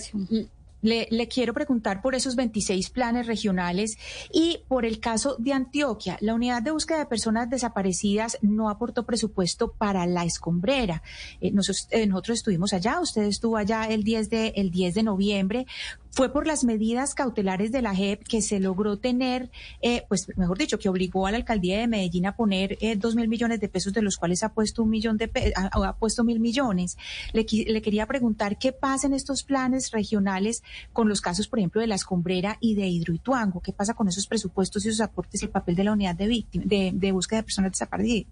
[0.82, 3.98] le, le, quiero preguntar por esos 26 planes regionales
[4.34, 6.18] y por el caso de Antioquia.
[6.22, 11.04] La unidad de búsqueda de personas desaparecidas no aportó presupuesto para la escombrera.
[11.40, 15.04] Eh, nosotros, eh, nosotros, estuvimos allá, usted estuvo allá el 10 de, el 10 de
[15.04, 15.66] noviembre.
[16.12, 19.50] Fue por las medidas cautelares de la JEP que se logró tener,
[19.82, 23.16] eh, pues mejor dicho, que obligó a la alcaldía de Medellín a poner eh, dos
[23.16, 26.42] mil millones de pesos, de los cuales ha puesto un millón de ha, puesto mil
[26.42, 26.98] millones.
[27.32, 31.80] Le, le quería preguntar qué pasa en estos planes regionales con los casos, por ejemplo,
[31.80, 33.62] de la escombrera y de Hidroituango.
[33.62, 36.28] ¿Qué pasa con esos presupuestos y esos aportes y el papel de la unidad de
[36.28, 37.72] víctimas, de, de búsqueda de personas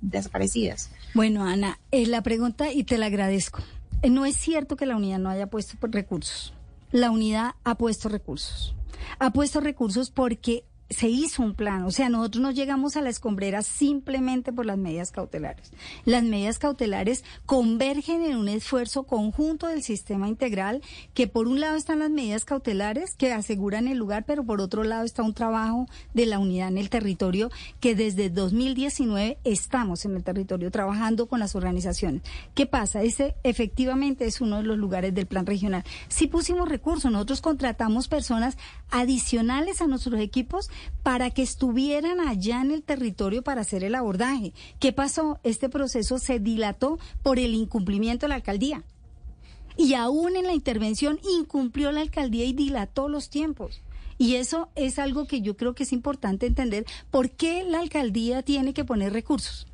[0.02, 0.92] desaparecidas?
[1.13, 3.62] Bueno, Ana, es la pregunta y te la agradezco.
[4.02, 6.54] Eh, no es cierto que la unidad no haya puesto recursos
[6.91, 8.75] la unidad ha puesto recursos.
[9.19, 13.10] Ha puesto recursos porque se hizo un plan, o sea, nosotros no llegamos a la
[13.10, 15.71] escombrera simplemente por las medidas cautelares.
[16.06, 20.82] Las medidas cautelares convergen en un esfuerzo conjunto del sistema integral,
[21.13, 24.84] que por un lado están las medidas cautelares que aseguran el lugar, pero por otro
[24.84, 30.15] lado está un trabajo de la unidad en el territorio que desde 2019 estamos en
[30.15, 32.23] el territorio trabajando con las organizaciones.
[32.56, 33.04] ¿Qué pasa?
[33.04, 35.84] Ese efectivamente es uno de los lugares del plan regional.
[36.08, 38.58] Si pusimos recursos, nosotros contratamos personas
[38.91, 40.69] adicionales a nuestros equipos
[41.04, 44.54] para que estuvieran allá en el territorio para hacer el abordaje.
[44.80, 45.39] ¿Qué pasó?
[45.43, 48.84] Este proceso se dilató por el incumplimiento de la alcaldía.
[49.78, 53.82] Y aún en la intervención incumplió la alcaldía y dilató los tiempos.
[54.17, 56.86] Y eso es algo que yo creo que es importante entender.
[57.10, 59.69] ¿Por qué la alcaldía tiene que poner recursos?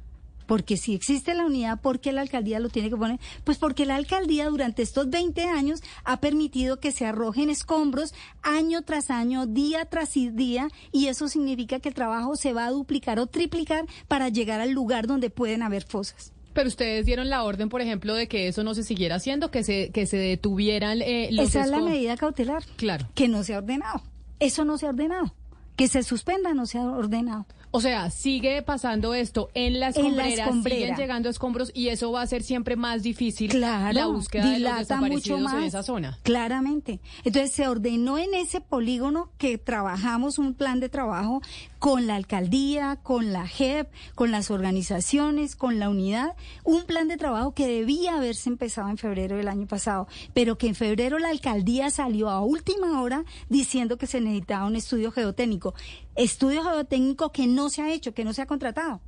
[0.46, 3.20] Porque si existe la unidad, ¿por qué la alcaldía lo tiene que poner?
[3.44, 8.82] Pues porque la alcaldía durante estos 20 años ha permitido que se arrojen escombros año
[8.84, 13.20] tras año, día tras día, y eso significa que el trabajo se va a duplicar
[13.20, 16.32] o triplicar para llegar al lugar donde pueden haber fosas.
[16.54, 19.64] Pero ustedes dieron la orden, por ejemplo, de que eso no se siguiera haciendo, que
[19.66, 22.64] se que se detuvieran eh, los Esa es la medida cautelar.
[22.78, 23.10] Claro.
[23.14, 24.02] Que no se ha ordenado.
[24.40, 25.34] Eso no se ha ordenado.
[25.76, 27.46] Que se suspenda no se ha ordenado.
[27.76, 32.28] O sea, sigue pasando esto en las escombrera, siguen llegando escombros y eso va a
[32.28, 36.18] ser siempre más difícil la búsqueda de los desaparecidos en esa zona.
[36.24, 37.02] Claramente.
[37.26, 41.42] Entonces se ordenó en ese polígono que trabajamos un plan de trabajo
[41.86, 47.16] con la alcaldía, con la JEP, con las organizaciones, con la unidad, un plan de
[47.16, 51.30] trabajo que debía haberse empezado en febrero del año pasado, pero que en febrero la
[51.30, 55.76] alcaldía salió a última hora diciendo que se necesitaba un estudio geotécnico.
[56.16, 59.00] Estudio geotécnico que no se ha hecho, que no se ha contratado.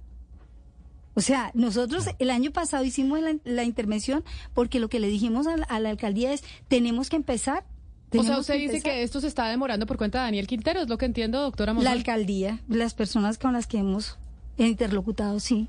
[1.16, 5.80] O sea, nosotros el año pasado hicimos la, intervención porque lo que le dijimos a
[5.80, 7.66] la, alcaldía es, tenemos que empezar
[8.12, 10.90] o sea, usted dice que esto se está demorando por cuenta de Daniel Quintero, es
[10.90, 14.18] lo que entiendo, doctora La alcaldía, las personas con las que hemos
[14.58, 15.68] interlocutado, sí.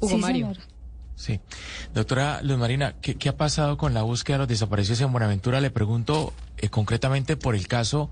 [0.00, 0.52] Hugo Mario.
[1.18, 1.40] Sí.
[1.94, 5.60] Doctora Luz Marina, ¿qué, ha pasado con la búsqueda de los desaparecidos en Buenaventura?
[5.60, 8.08] Le pregunto eh, concretamente por el caso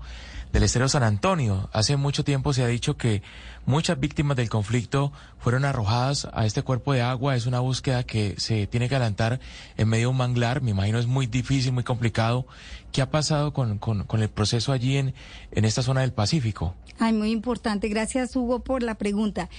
[0.51, 1.69] del estero San Antonio.
[1.71, 3.21] Hace mucho tiempo se ha dicho que
[3.65, 7.37] muchas víctimas del conflicto fueron arrojadas a este cuerpo de agua.
[7.37, 9.39] Es una búsqueda que se tiene que adelantar
[9.77, 10.61] en medio de un manglar.
[10.61, 12.45] Me imagino es muy difícil, muy complicado.
[12.91, 15.13] ¿Qué ha pasado con, con, con el proceso allí en,
[15.51, 16.75] en esta zona del Pacífico?
[16.99, 17.89] Ay, muy importante.
[17.89, 19.49] Gracias, Hugo, por la pregunta.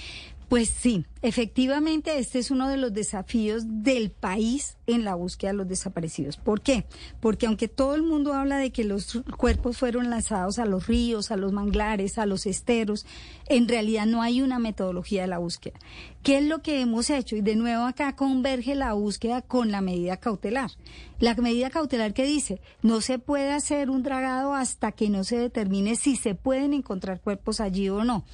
[0.49, 5.57] Pues sí, efectivamente este es uno de los desafíos del país en la búsqueda de
[5.57, 6.37] los desaparecidos.
[6.37, 6.85] ¿Por qué?
[7.19, 11.29] Porque aunque todo el mundo habla de que los cuerpos fueron lanzados a los ríos,
[11.29, 13.05] a los manglares, a los esteros,
[13.47, 15.77] en realidad no hay una metodología de la búsqueda.
[16.23, 17.35] ¿Qué es lo que hemos hecho?
[17.35, 20.71] Y de nuevo acá converge la búsqueda con la medida cautelar.
[21.19, 25.37] La medida cautelar que dice, no se puede hacer un dragado hasta que no se
[25.37, 28.25] determine si se pueden encontrar cuerpos allí o no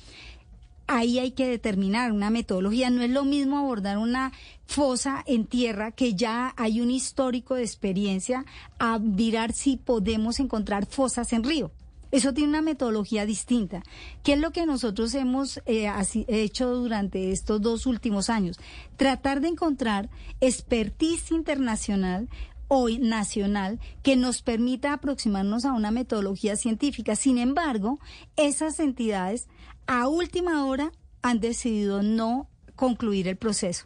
[0.88, 2.89] ahí hay que determinar una metodología.
[2.89, 4.32] No es lo mismo abordar una
[4.65, 8.45] fosa en tierra que ya hay un histórico de experiencia
[8.80, 11.71] a mirar si podemos encontrar fosas en río.
[12.12, 13.84] Eso tiene una metodología distinta.
[14.24, 15.91] ¿Qué es lo que nosotros hemos eh,
[16.28, 18.58] hecho durante estos dos últimos años?
[18.95, 22.30] Tratar de encontrar expertise internacional
[22.67, 27.15] o nacional que nos permita aproximarnos a una metodología científica.
[27.15, 28.00] Sin embargo,
[28.38, 29.48] esas entidades
[29.88, 33.86] a última hora han decidido no concluir el proceso.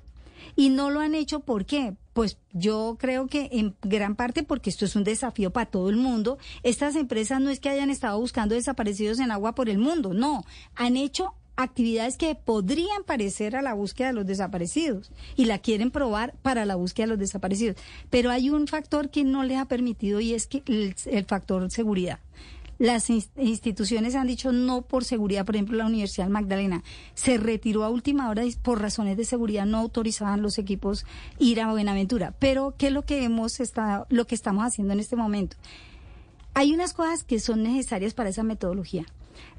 [0.56, 1.96] Y no lo han hecho ¿por qué?
[2.14, 5.96] Pues yo creo que en gran parte porque esto es un desafío para todo el
[5.96, 6.38] mundo.
[6.64, 10.44] Estas empresas no es que hayan estado buscando desaparecidos en agua por el mundo, no,
[10.76, 15.92] han hecho actividades que podrían parecer a la búsqueda de los desaparecidos y la quieren
[15.92, 17.76] probar para la búsqueda de los desaparecidos.
[18.10, 21.70] Pero hay un factor que no les ha permitido y es que el, el factor
[21.70, 22.20] seguridad.
[22.80, 26.82] Las instituciones han dicho no por seguridad, por ejemplo, la Universidad Magdalena
[27.14, 31.06] se retiró a última hora y por razones de seguridad no autorizaban los equipos
[31.40, 32.34] ir a Buenaventura.
[32.40, 35.58] Pero ¿qué es lo que hemos estado, lo que estamos haciendo en este momento?
[36.54, 39.06] Hay unas cosas que son necesarias para esa metodología.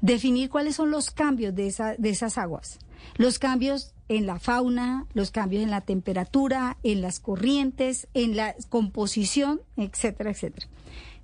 [0.01, 2.79] Definir cuáles son los cambios de, esa, de esas aguas.
[3.17, 8.55] Los cambios en la fauna, los cambios en la temperatura, en las corrientes, en la
[8.69, 10.67] composición, etcétera, etcétera.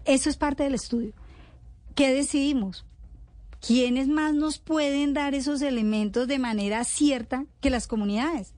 [0.06, 1.14] Eso es parte del estudio.
[1.98, 2.86] ¿Qué decidimos?
[3.60, 8.54] ¿Quiénes más nos pueden dar esos elementos de manera cierta que las comunidades?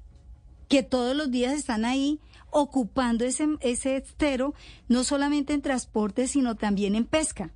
[0.67, 2.19] Que todos los días están ahí
[2.51, 4.53] ocupando ese, ese estero,
[4.89, 7.53] no solamente en transporte, sino también en pesca.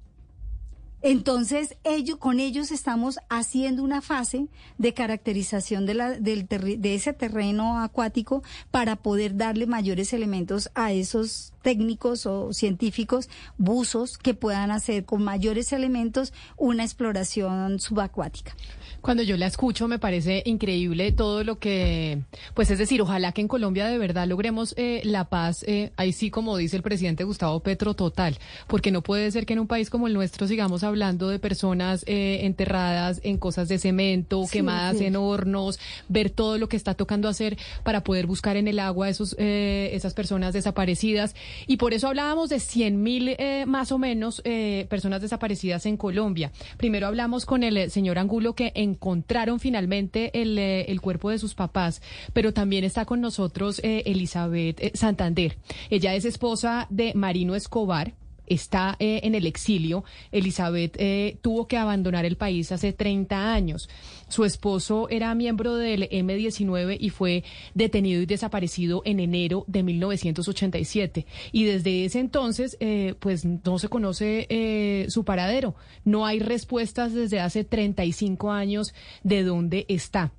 [1.05, 7.11] Entonces, ellos, con ellos estamos haciendo una fase de caracterización de, la, del de ese
[7.11, 14.71] terreno acuático para poder darle mayores elementos a esos técnicos o científicos, buzos, que puedan
[14.71, 18.55] hacer con mayores elementos una exploración subacuática.
[19.03, 22.19] Cuando yo la escucho me parece increíble todo lo que,
[22.53, 26.13] pues es decir, ojalá que en Colombia de verdad logremos eh, la paz, eh, ahí
[26.13, 29.67] sí como dice el presidente Gustavo Petro, total, porque no puede ser que en un
[29.67, 35.01] país como el nuestro sigamos hablando de personas eh, enterradas en cosas de cemento, quemadas
[35.01, 39.09] en hornos, ver todo lo que está tocando hacer para poder buscar en el agua
[39.09, 41.35] esos, esas personas desaparecidas.
[41.67, 43.35] Y por eso hablábamos de 100 mil
[43.67, 44.41] más o menos
[44.87, 46.53] personas desaparecidas en Colombia.
[46.77, 51.55] Primero hablamos con el señor Angulo que en encontraron finalmente eh, el, cuerpo de sus
[51.55, 52.01] papás,
[52.31, 55.57] pero también está con nosotros eh, Elizabeth eh, Santander.
[55.89, 58.13] Ella es esposa de Marino Escobar,
[58.47, 60.03] está en el exilio.
[60.31, 60.97] Elizabeth
[61.41, 63.89] tuvo que abandonar el país hace 30 años.
[64.27, 71.25] Su esposo era miembro del M-19 y fue detenido y desaparecido en enero de 1987.
[71.51, 75.75] Y desde ese entonces, eh, pues no se conoce eh, su paradero.
[76.03, 80.31] No hay respuestas desde hace 35 años de dónde está.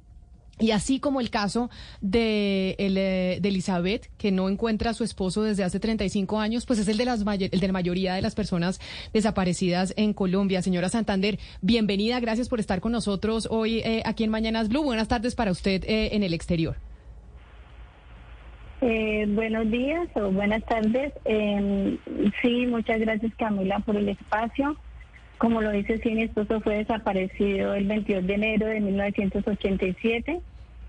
[0.60, 1.68] Y así como el caso
[2.00, 6.78] de, eh, de, Elizabeth, que no encuentra a su esposo desde hace 35 años, pues
[6.78, 8.80] es el de, las el de la mayoría de las personas
[9.12, 10.62] desaparecidas en Colombia.
[10.62, 14.84] Señora Santander, bienvenida, gracias por estar con nosotros hoy eh, aquí en Mañanas Blue.
[14.84, 16.76] Buenas tardes para usted eh, en el exterior.
[18.80, 21.12] buenos días o buenas tardes.
[21.24, 21.98] Em,
[22.42, 24.76] sí, muchas gracias Camila por el espacio.
[25.38, 30.40] Como lo dice, sí, mi esposo fue desaparecido el 22 de enero de 1987.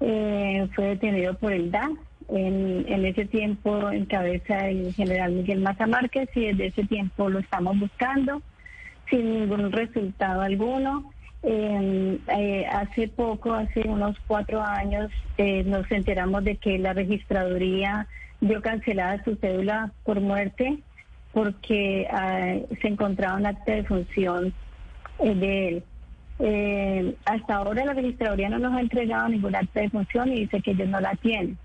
[0.02, 1.92] Eh, fue detenido por el DAS.
[2.30, 7.80] En, ese tiempo encabeza el general Miguel Maza Márquez y desde ese tiempo lo estamos
[7.80, 8.42] buscando
[9.10, 11.12] sin ningún resultado alguno.
[11.44, 18.08] Eh, hace poco, hace unos cuatro años, eh, nos enteramos de que la registraduría
[18.42, 20.80] dio cancelada su cédula por muerte
[21.36, 24.54] porque ah, se encontraba un acta de función
[25.20, 25.84] eh, de él.
[26.40, 30.62] Eh, hasta ahora la registraduría no nos ha entregado ningún acta de función y dice
[30.62, 31.58] que ellos no la tienen.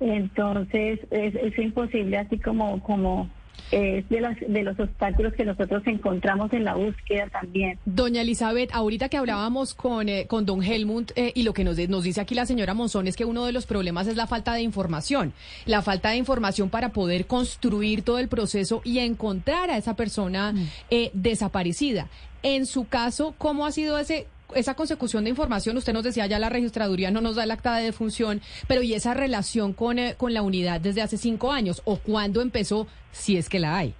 [0.00, 3.30] Entonces es, es imposible así como como
[3.70, 7.78] es de, las, de los obstáculos que nosotros encontramos en la búsqueda también.
[7.84, 11.76] Doña Elizabeth, ahorita que hablábamos con, eh, con don Helmut eh, y lo que nos,
[11.88, 14.54] nos dice aquí la señora Monzón es que uno de los problemas es la falta
[14.54, 15.32] de información,
[15.66, 20.52] la falta de información para poder construir todo el proceso y encontrar a esa persona
[20.52, 20.68] mm.
[20.90, 22.08] eh, desaparecida.
[22.42, 26.38] En su caso, ¿cómo ha sido ese esa consecución de información, usted nos decía ya
[26.38, 30.14] la registraduría no nos da el acta de defunción, pero ¿y esa relación con, eh,
[30.16, 31.82] con la unidad desde hace cinco años?
[31.84, 33.94] ¿O cuándo empezó, si es que la hay?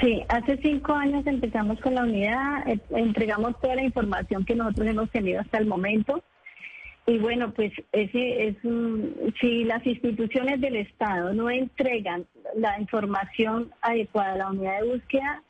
[0.00, 4.86] Sí, hace cinco años empezamos con la unidad, eh, entregamos toda la información que nosotros
[4.86, 6.22] hemos tenido hasta el momento.
[7.06, 8.56] Y bueno, pues ese es
[9.40, 15.42] si las instituciones del Estado no entregan la información adecuada a la unidad de búsqueda,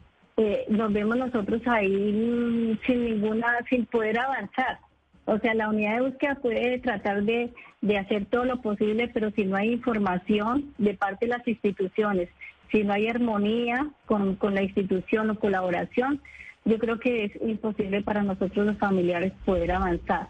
[0.42, 4.78] eh, nos vemos nosotros ahí mm, sin ninguna, sin poder avanzar.
[5.26, 9.30] O sea, la unidad de búsqueda puede tratar de, de hacer todo lo posible, pero
[9.32, 12.30] si no hay información de parte de las instituciones,
[12.72, 16.22] si no hay armonía con, con la institución o colaboración,
[16.64, 20.28] yo creo que es imposible para nosotros los familiares poder avanzar.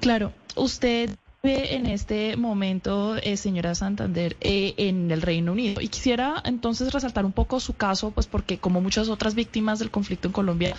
[0.00, 1.10] Claro, usted
[1.44, 5.80] en este momento, eh, señora Santander, eh, en el Reino Unido.
[5.80, 9.92] Y quisiera entonces resaltar un poco su caso, pues porque como muchas otras víctimas del
[9.92, 10.74] conflicto en Colombia,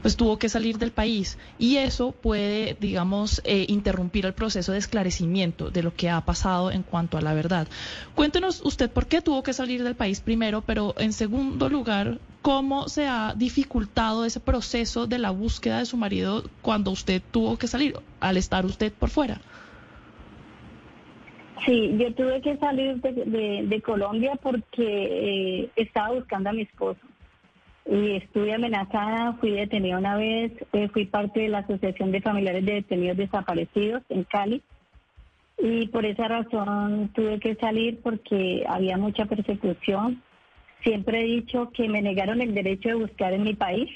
[0.00, 1.36] pues tuvo que salir del país.
[1.58, 6.70] Y eso puede, digamos, eh, interrumpir el proceso de esclarecimiento de lo que ha pasado
[6.70, 7.68] en cuanto a la verdad.
[8.14, 12.88] Cuéntenos usted por qué tuvo que salir del país primero, pero en segundo lugar, cómo
[12.88, 17.68] se ha dificultado ese proceso de la búsqueda de su marido cuando usted tuvo que
[17.68, 19.42] salir, al estar usted por fuera.
[21.64, 27.00] Sí, yo tuve que salir de, Colombia porque eh, estaba buscando a mi esposo
[27.86, 32.64] y estuve amenazada, fui detenida una vez, eh, fui parte de la Asociación de Familiares
[32.64, 34.62] de Detenidos Desaparecidos en Cali
[35.56, 40.22] y por esa razón tuve que salir porque había mucha persecución.
[40.82, 43.90] Siempre he dicho que me negaron el derecho de buscar en mi país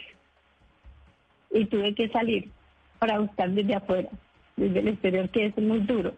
[1.50, 2.50] y tuve que salir
[2.98, 4.08] para buscar desde afuera,
[4.56, 6.14] desde el exterior, que es muy duro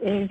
[0.00, 0.30] es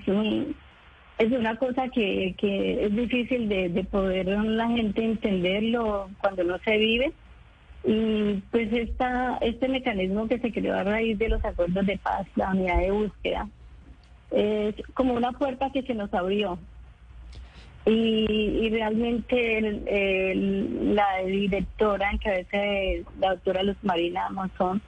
[1.17, 6.59] es una cosa que, que es difícil de, de poder la gente entenderlo cuando no
[6.59, 7.11] se vive
[7.83, 12.27] y pues esta, este mecanismo que se creó a raíz de los acuerdos de paz,
[12.35, 13.47] la unidad de búsqueda,
[14.31, 16.59] es como una puerta que se nos abrió.
[17.85, 19.61] Y, realmente
[20.93, 24.81] la directora en cabeza de la doctora Luz Marina Monzón,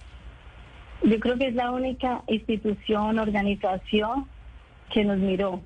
[1.03, 4.25] yo creo que es la única institución, organización
[4.89, 5.61] que nos miró.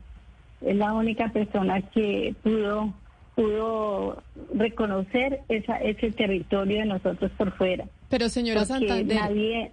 [0.62, 2.93] Es la única persona que pudo
[3.36, 4.21] pudo
[4.53, 7.86] reconocer esa, ese territorio de nosotros por fuera.
[8.09, 9.71] Pero señora Santander, nadie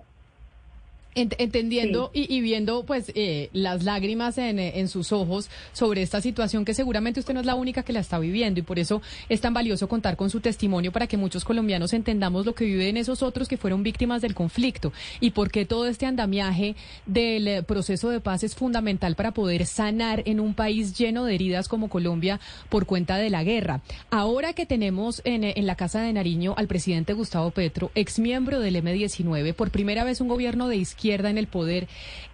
[1.15, 6.73] entendiendo y, viendo pues eh, las lágrimas en, en, sus ojos sobre esta situación que
[6.73, 9.53] seguramente usted no es la única que la está viviendo y por eso es tan
[9.53, 13.49] valioso contar con su testimonio para que muchos colombianos entendamos lo que viven esos otros
[13.49, 18.21] que fueron víctimas del conflicto y por qué todo este andamiaje del eh, proceso de
[18.21, 22.39] paz es fundamental para poder sanar en un país lleno de heridas como Colombia
[22.69, 23.81] por cuenta de la guerra.
[24.11, 28.61] Ahora que tenemos en, en la Casa de Nariño al presidente Gustavo Petro, ex miembro
[28.61, 31.89] del M19, por primera vez un gobierno de izquierda izquierda en el poder,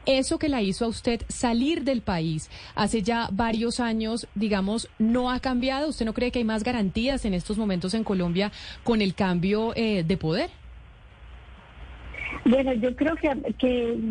[0.07, 5.31] eso que la hizo a usted salir del país hace ya varios años, digamos, no
[5.31, 5.89] ha cambiado.
[5.89, 8.51] ¿Usted no cree que hay más garantías en estos momentos en Colombia
[8.83, 10.51] con el cambio eh, de poder?
[12.45, 13.29] Bueno, yo creo que,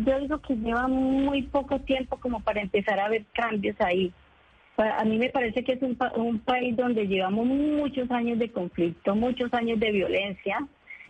[0.06, 4.12] yo digo que lleva muy poco tiempo como para empezar a ver cambios ahí.
[4.76, 9.14] A mí me parece que es un, un país donde llevamos muchos años de conflicto,
[9.14, 10.66] muchos años de violencia,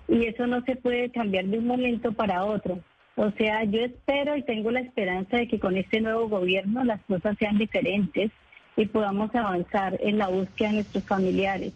[0.09, 2.81] y eso no se puede cambiar de un momento para otro.
[3.17, 7.01] O sea, yo espero y tengo la esperanza de que con este nuevo gobierno las
[7.03, 8.31] cosas sean diferentes
[8.77, 11.73] y podamos avanzar en la búsqueda de nuestros familiares.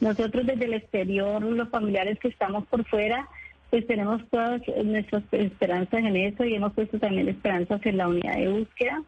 [0.00, 3.28] Nosotros desde el exterior, los familiares que estamos por fuera,
[3.70, 8.34] pues tenemos todas nuestras esperanzas en eso y hemos puesto también esperanzas en la unidad
[8.34, 9.02] de búsqueda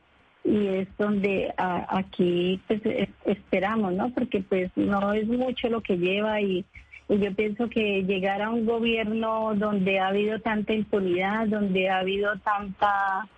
[0.45, 2.80] y es donde aquí pues
[3.24, 4.11] esperamos, ¿no?
[4.11, 6.64] Porque pues no es mucho lo que lleva y
[7.09, 11.98] y yo pienso que llegar a un gobierno donde ha habido tanta impunidad, donde ha
[11.98, 13.28] habido tanta,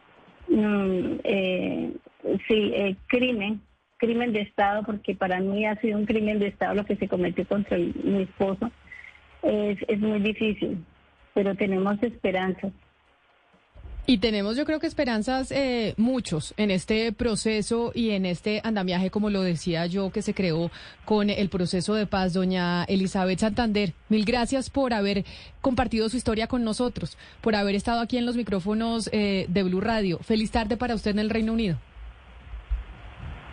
[0.48, 1.92] mm, eh,
[2.46, 3.60] sí, eh, crimen,
[3.96, 7.08] crimen de Estado, porque para mí ha sido un crimen de Estado lo que se
[7.08, 8.70] cometió contra mi esposo,
[9.42, 10.84] es, es muy difícil,
[11.34, 12.72] pero tenemos esperanzas.
[14.06, 19.08] Y tenemos, yo creo que esperanzas eh, muchos en este proceso y en este andamiaje,
[19.10, 20.70] como lo decía yo, que se creó
[21.06, 22.34] con el proceso de paz.
[22.34, 25.24] Doña Elizabeth Santander, mil gracias por haber
[25.62, 29.80] compartido su historia con nosotros, por haber estado aquí en los micrófonos eh, de Blue
[29.80, 30.18] Radio.
[30.18, 31.78] Feliz tarde para usted en el Reino Unido.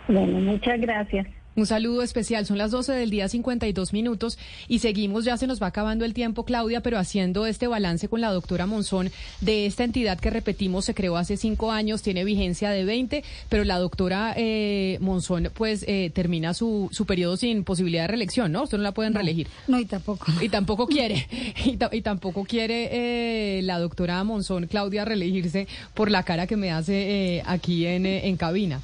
[0.08, 1.26] Bueno, muchas gracias.
[1.54, 2.46] Un saludo especial.
[2.46, 4.38] Son las 12 del día 52 minutos
[4.68, 8.22] y seguimos, ya se nos va acabando el tiempo, Claudia, pero haciendo este balance con
[8.22, 9.10] la doctora Monzón
[9.42, 13.64] de esta entidad que repetimos se creó hace cinco años, tiene vigencia de 20, pero
[13.64, 18.62] la doctora eh, Monzón pues eh, termina su, su periodo sin posibilidad de reelección, ¿no?
[18.62, 19.48] Usted no la pueden reelegir.
[19.68, 20.32] No, y tampoco.
[20.40, 21.26] Y tampoco quiere,
[21.64, 27.36] y, tampoco quiere eh, la doctora Monzón, Claudia, reelegirse por la cara que me hace
[27.36, 28.80] eh, aquí en, en cabina.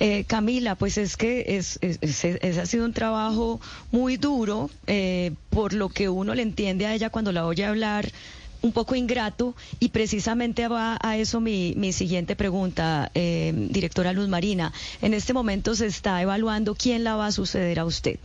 [0.00, 1.78] Eh, Camila, pues es que es,
[2.58, 3.60] ha sido un trabajo
[3.92, 8.10] muy duro, eh, por lo que uno le entiende a ella cuando la oye hablar
[8.64, 14.26] un poco ingrato y precisamente va a eso mi, mi siguiente pregunta, eh, directora Luz
[14.28, 14.72] Marina.
[15.02, 18.18] En este momento se está evaluando quién la va a suceder a usted.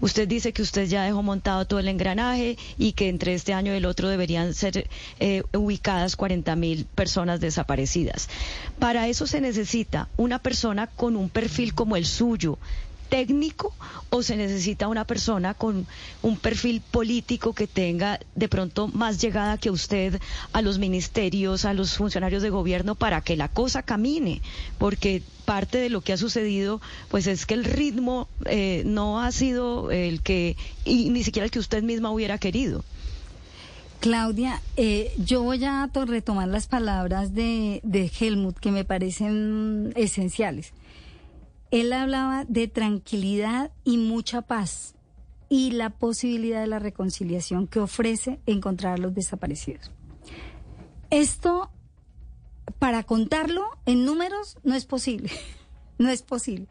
[0.00, 3.72] Usted dice que usted ya dejó montado todo el engranaje y que entre este año
[3.72, 4.88] y el otro deberían ser
[5.20, 8.28] eh, ubicadas 40 mil personas desaparecidas.
[8.80, 12.58] Para eso se necesita una persona con un perfil como el suyo,
[13.14, 13.72] técnico
[14.10, 15.86] o se necesita una persona con
[16.20, 20.20] un perfil político que tenga de pronto más llegada que usted
[20.52, 24.42] a los ministerios, a los funcionarios de gobierno para que la cosa camine?
[24.78, 29.30] Porque parte de lo que ha sucedido pues es que el ritmo eh, no ha
[29.30, 32.82] sido el que, y ni siquiera el que usted misma hubiera querido.
[34.00, 40.72] Claudia, eh, yo voy a retomar las palabras de, de Helmut que me parecen esenciales.
[41.74, 44.94] Él hablaba de tranquilidad y mucha paz
[45.48, 49.90] y la posibilidad de la reconciliación que ofrece encontrar a los desaparecidos.
[51.10, 51.72] Esto,
[52.78, 55.32] para contarlo en números, no es posible.
[55.98, 56.68] no es posible.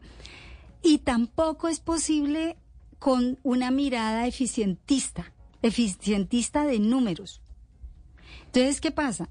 [0.82, 2.56] Y tampoco es posible
[2.98, 7.42] con una mirada eficientista, eficientista de números.
[8.46, 9.28] Entonces, ¿qué pasa?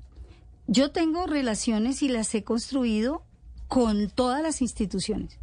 [0.67, 3.23] Yo tengo relaciones y las he construido
[3.67, 5.39] con todas las instituciones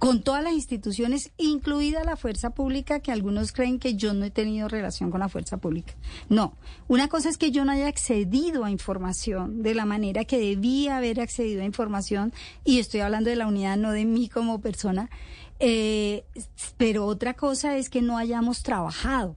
[0.00, 4.30] con todas las instituciones, incluida la fuerza pública, que algunos creen que yo no he
[4.30, 5.92] tenido relación con la fuerza pública.
[6.30, 6.54] No,
[6.88, 10.96] una cosa es que yo no haya accedido a información de la manera que debía
[10.96, 12.32] haber accedido a información,
[12.64, 15.10] y estoy hablando de la unidad, no de mí como persona,
[15.58, 16.24] eh,
[16.78, 19.36] pero otra cosa es que no hayamos trabajado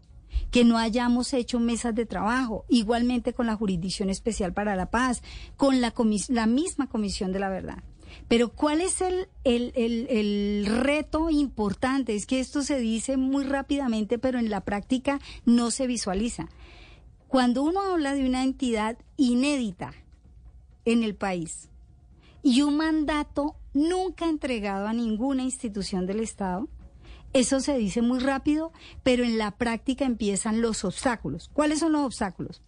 [0.50, 5.24] que no hayamos hecho mesas de trabajo, igualmente con la Jurisdicción Especial para la Paz,
[5.58, 5.94] con la,
[6.30, 7.84] la misma Comisión de la Verdad.
[8.28, 12.16] Pero ¿cuál es el, el, reto importante?
[12.16, 16.50] Es que esto se dice muy rápidamente, pero en la práctica no se visualiza.
[17.28, 19.94] Cuando uno habla de una entidad inédita
[20.86, 21.70] en el país
[22.42, 26.70] y un mandato nunca entregado a ninguna institución del Estado,
[27.34, 28.72] eso se dice muy rápido,
[29.02, 31.50] pero en la práctica empiezan los obstáculos.
[31.52, 32.62] ¿Cuáles son los obstáculos?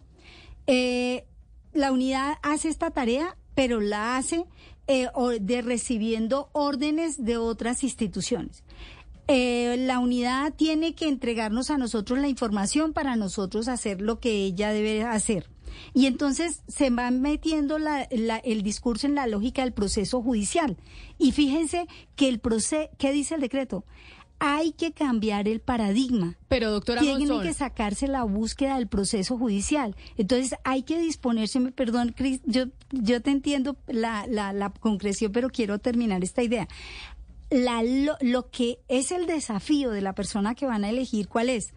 [0.66, 1.24] Eh,
[1.72, 4.44] la unidad hace esta tarea, pero la hace
[4.86, 5.08] eh,
[5.40, 8.62] de recibiendo órdenes de otras instituciones.
[9.28, 14.44] Eh, la unidad tiene que entregarnos a nosotros la información para nosotros hacer lo que
[14.44, 15.48] ella debe hacer.
[15.94, 20.76] Y entonces se va metiendo el discurso en la lógica del proceso judicial.
[21.18, 23.84] Y fíjense que el proceso, ¿qué dice el decreto?
[24.38, 26.36] Hay que cambiar el paradigma.
[26.48, 29.96] Pero doctora Tiene que sacarse la búsqueda del proceso judicial.
[30.16, 35.48] Entonces hay que disponerse, perdón, Cris, yo, yo te entiendo la, la, la concreción, pero
[35.48, 36.68] quiero terminar esta idea.
[37.50, 41.48] La, lo, lo que es el desafío de la persona que van a elegir, ¿cuál
[41.48, 41.72] es?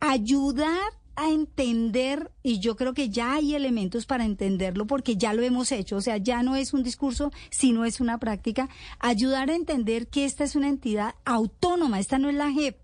[0.00, 5.42] Ayudar a entender, y yo creo que ya hay elementos para entenderlo porque ya lo
[5.42, 8.68] hemos hecho, o sea, ya no es un discurso, sino es una práctica,
[8.98, 12.78] ayudar a entender que esta es una entidad autónoma, esta no es la JEP,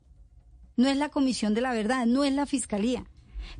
[0.76, 3.07] no es la Comisión de la Verdad, no es la Fiscalía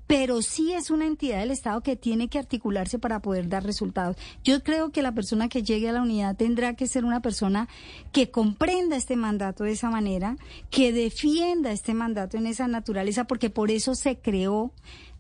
[0.07, 4.17] pero sí es una entidad del Estado que tiene que articularse para poder dar resultados.
[4.45, 7.69] Yo creo que la persona que llegue a la unidad tendrá que ser una persona
[8.13, 10.37] que comprenda este mandato de esa manera,
[10.71, 14.73] que defienda este mandato en esa naturaleza, porque por eso se creó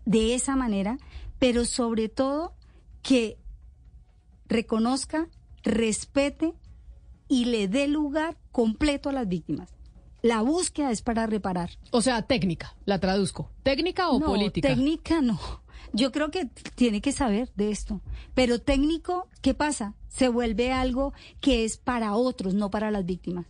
[0.04, 0.98] de esa manera,
[1.38, 2.54] pero sobre todo
[3.02, 3.38] que
[4.48, 5.28] reconozca,
[5.62, 6.54] respete
[7.28, 9.75] y le dé lugar completo a las víctimas.
[10.26, 11.70] La búsqueda es para reparar.
[11.92, 13.48] O sea, técnica, la traduzco.
[13.62, 14.66] ¿Técnica o no, política?
[14.66, 15.38] Técnica no.
[15.92, 18.00] Yo creo que tiene que saber de esto.
[18.34, 19.94] Pero técnico, ¿qué pasa?
[20.08, 23.46] Se vuelve algo que es para otros, no para las víctimas.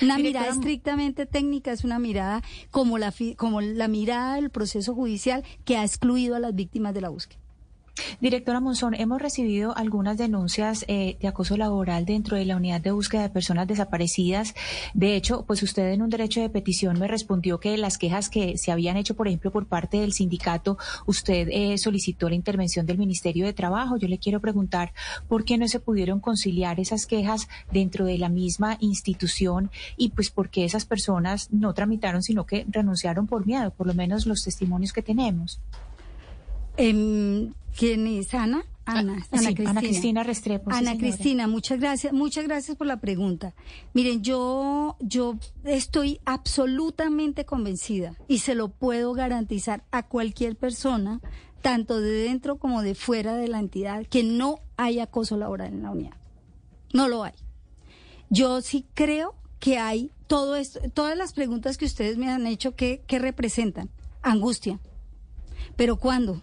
[0.00, 2.42] Una mirada estrictamente técnica es una mirada
[2.72, 7.00] como la, como la mirada del proceso judicial que ha excluido a las víctimas de
[7.02, 7.41] la búsqueda.
[8.20, 12.90] Directora Monzón, hemos recibido algunas denuncias eh, de acoso laboral dentro de la unidad de
[12.90, 14.54] búsqueda de personas desaparecidas.
[14.94, 18.56] De hecho, pues usted en un derecho de petición me respondió que las quejas que
[18.56, 22.96] se habían hecho, por ejemplo, por parte del sindicato, usted eh, solicitó la intervención del
[22.96, 23.98] Ministerio de Trabajo.
[23.98, 24.94] Yo le quiero preguntar
[25.28, 30.30] por qué no se pudieron conciliar esas quejas dentro de la misma institución y pues
[30.30, 34.42] por qué esas personas no tramitaron, sino que renunciaron por miedo, por lo menos los
[34.44, 35.60] testimonios que tenemos.
[36.76, 38.64] ¿Quién es Ana?
[38.84, 39.70] Ana, Ana, Cristina.
[39.70, 40.70] Ana Cristina Restrepo.
[40.72, 43.54] Ana Cristina, muchas gracias, muchas gracias por la pregunta.
[43.94, 51.20] Miren, yo, yo estoy absolutamente convencida y se lo puedo garantizar a cualquier persona,
[51.60, 55.82] tanto de dentro como de fuera de la entidad, que no hay acoso laboral en
[55.82, 56.16] la unidad.
[56.92, 57.34] No lo hay.
[58.30, 62.74] Yo sí creo que hay todo esto, todas las preguntas que ustedes me han hecho,
[62.74, 63.90] ¿qué, qué representan?
[64.22, 64.80] Angustia.
[65.76, 66.40] ¿Pero cuándo?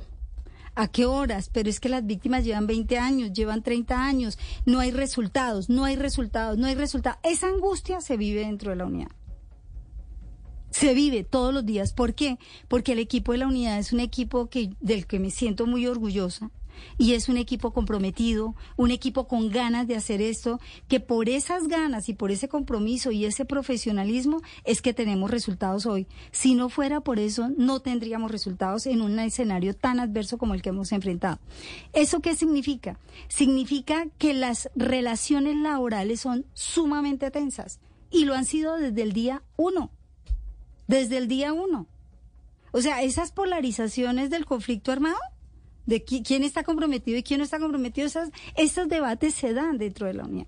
[0.79, 1.49] ¿A qué horas?
[1.51, 5.83] Pero es que las víctimas llevan 20 años, llevan 30 años, no hay resultados, no
[5.83, 7.19] hay resultados, no hay resultados.
[7.21, 9.11] Esa angustia se vive dentro de la unidad.
[10.71, 11.91] Se vive todos los días.
[11.91, 12.37] ¿Por qué?
[12.69, 15.85] Porque el equipo de la unidad es un equipo que, del que me siento muy
[15.85, 16.49] orgullosa
[16.97, 21.67] y es un equipo comprometido, un equipo con ganas de hacer esto, que por esas
[21.67, 26.07] ganas y por ese compromiso y ese profesionalismo es que tenemos resultados hoy.
[26.31, 30.61] Si no fuera por eso, no tendríamos resultados en un escenario tan adverso como el
[30.61, 31.39] que hemos enfrentado.
[31.93, 32.99] ¿Eso qué significa?
[33.27, 37.79] Significa que las relaciones laborales son sumamente tensas
[38.11, 39.91] y lo han sido desde el día uno.
[40.87, 41.87] Desde el día uno.
[42.71, 45.17] O sea, esas polarizaciones del conflicto armado
[45.89, 50.05] de quién está comprometido y quién no está comprometido, esas, esos debates se dan dentro
[50.05, 50.47] de la unidad.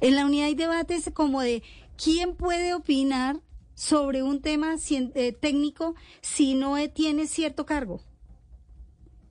[0.00, 1.62] En la unidad hay debates como de
[1.96, 3.40] quién puede opinar
[3.74, 8.00] sobre un tema eh, técnico si no tiene cierto cargo.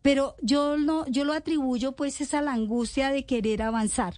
[0.02, 4.14] Pero yo no, yo lo atribuyo pues es a la angustia de querer avanzar.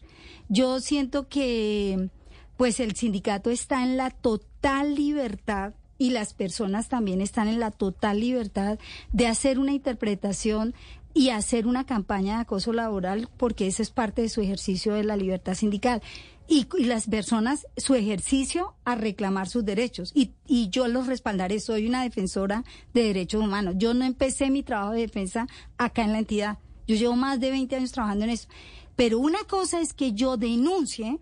[0.48, 2.10] Yo siento que
[2.56, 7.72] pues el sindicato está en la total libertad y las personas también están en la
[7.72, 8.80] total libertad
[9.12, 10.74] de hacer una interpretación
[11.14, 15.04] y hacer una campaña de acoso laboral porque ese es parte de su ejercicio de
[15.04, 16.02] la libertad sindical.
[16.50, 20.12] Y, las personas, su ejercicio a reclamar sus derechos.
[20.16, 23.76] Y, y yo los respaldaré, soy una defensora de derechos humanos.
[23.78, 26.58] Yo no empecé mi trabajo de defensa acá en la entidad.
[26.88, 28.48] Yo llevo más de 20 años trabajando en eso.
[28.96, 31.20] Pero una cosa es que yo denuncie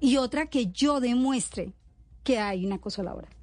[0.00, 1.74] y otra que yo demuestre
[2.24, 3.35] que hay un acoso laboral.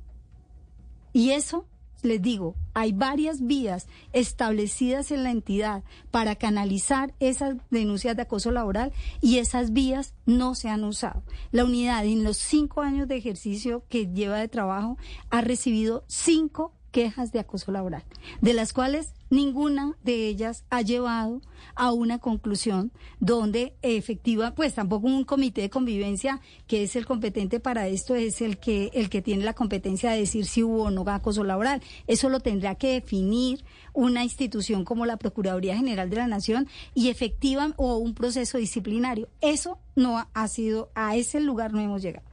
[1.13, 1.67] Y eso,
[2.01, 8.51] les digo, hay varias vías establecidas en la entidad para canalizar esas denuncias de acoso
[8.51, 8.91] laboral
[9.21, 11.23] y esas vías no se han usado.
[11.51, 14.97] La unidad en los cinco años de ejercicio que lleva de trabajo
[15.29, 18.03] ha recibido cinco quejas de acoso laboral,
[18.39, 21.41] de las cuales ninguna de ellas ha llevado
[21.75, 27.59] a una conclusión donde efectiva, pues tampoco un comité de convivencia que es el competente
[27.59, 30.91] para esto es el que el que tiene la competencia de decir si hubo o
[30.91, 31.81] no acoso laboral.
[32.05, 37.09] Eso lo tendrá que definir una institución como la Procuraduría General de la Nación y
[37.09, 39.29] efectiva o un proceso disciplinario.
[39.41, 42.25] Eso no ha sido a ese lugar no hemos llegado.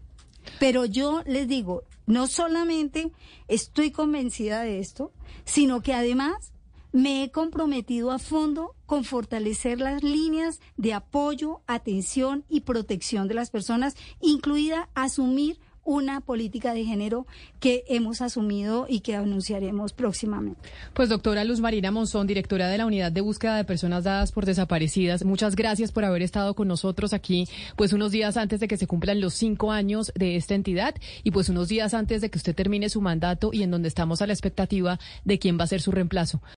[0.59, 3.13] Pero yo les digo, no solamente
[3.49, 5.13] estoy convencida de esto,
[5.45, 6.53] sino que además
[6.93, 13.35] me he comprometido a fondo con fortalecer las líneas de apoyo, atención y protección de
[13.35, 17.27] las personas, incluida asumir una política de género
[17.59, 20.61] que hemos asumido y que anunciaremos próximamente.
[20.95, 24.47] Pues doctora Luz Marina Monzón, directora de la Unidad de Búsqueda de Personas Dadas por
[24.47, 28.77] Desaparecidas, muchas gracias por haber estado con nosotros aquí, pues unos días antes de que
[28.77, 32.39] se cumplan los cinco años de esta entidad y pues unos días antes de que
[32.39, 35.69] usted termine su mandato y en donde estamos a la expectativa de quién va a
[35.69, 36.41] ser su reemplazo.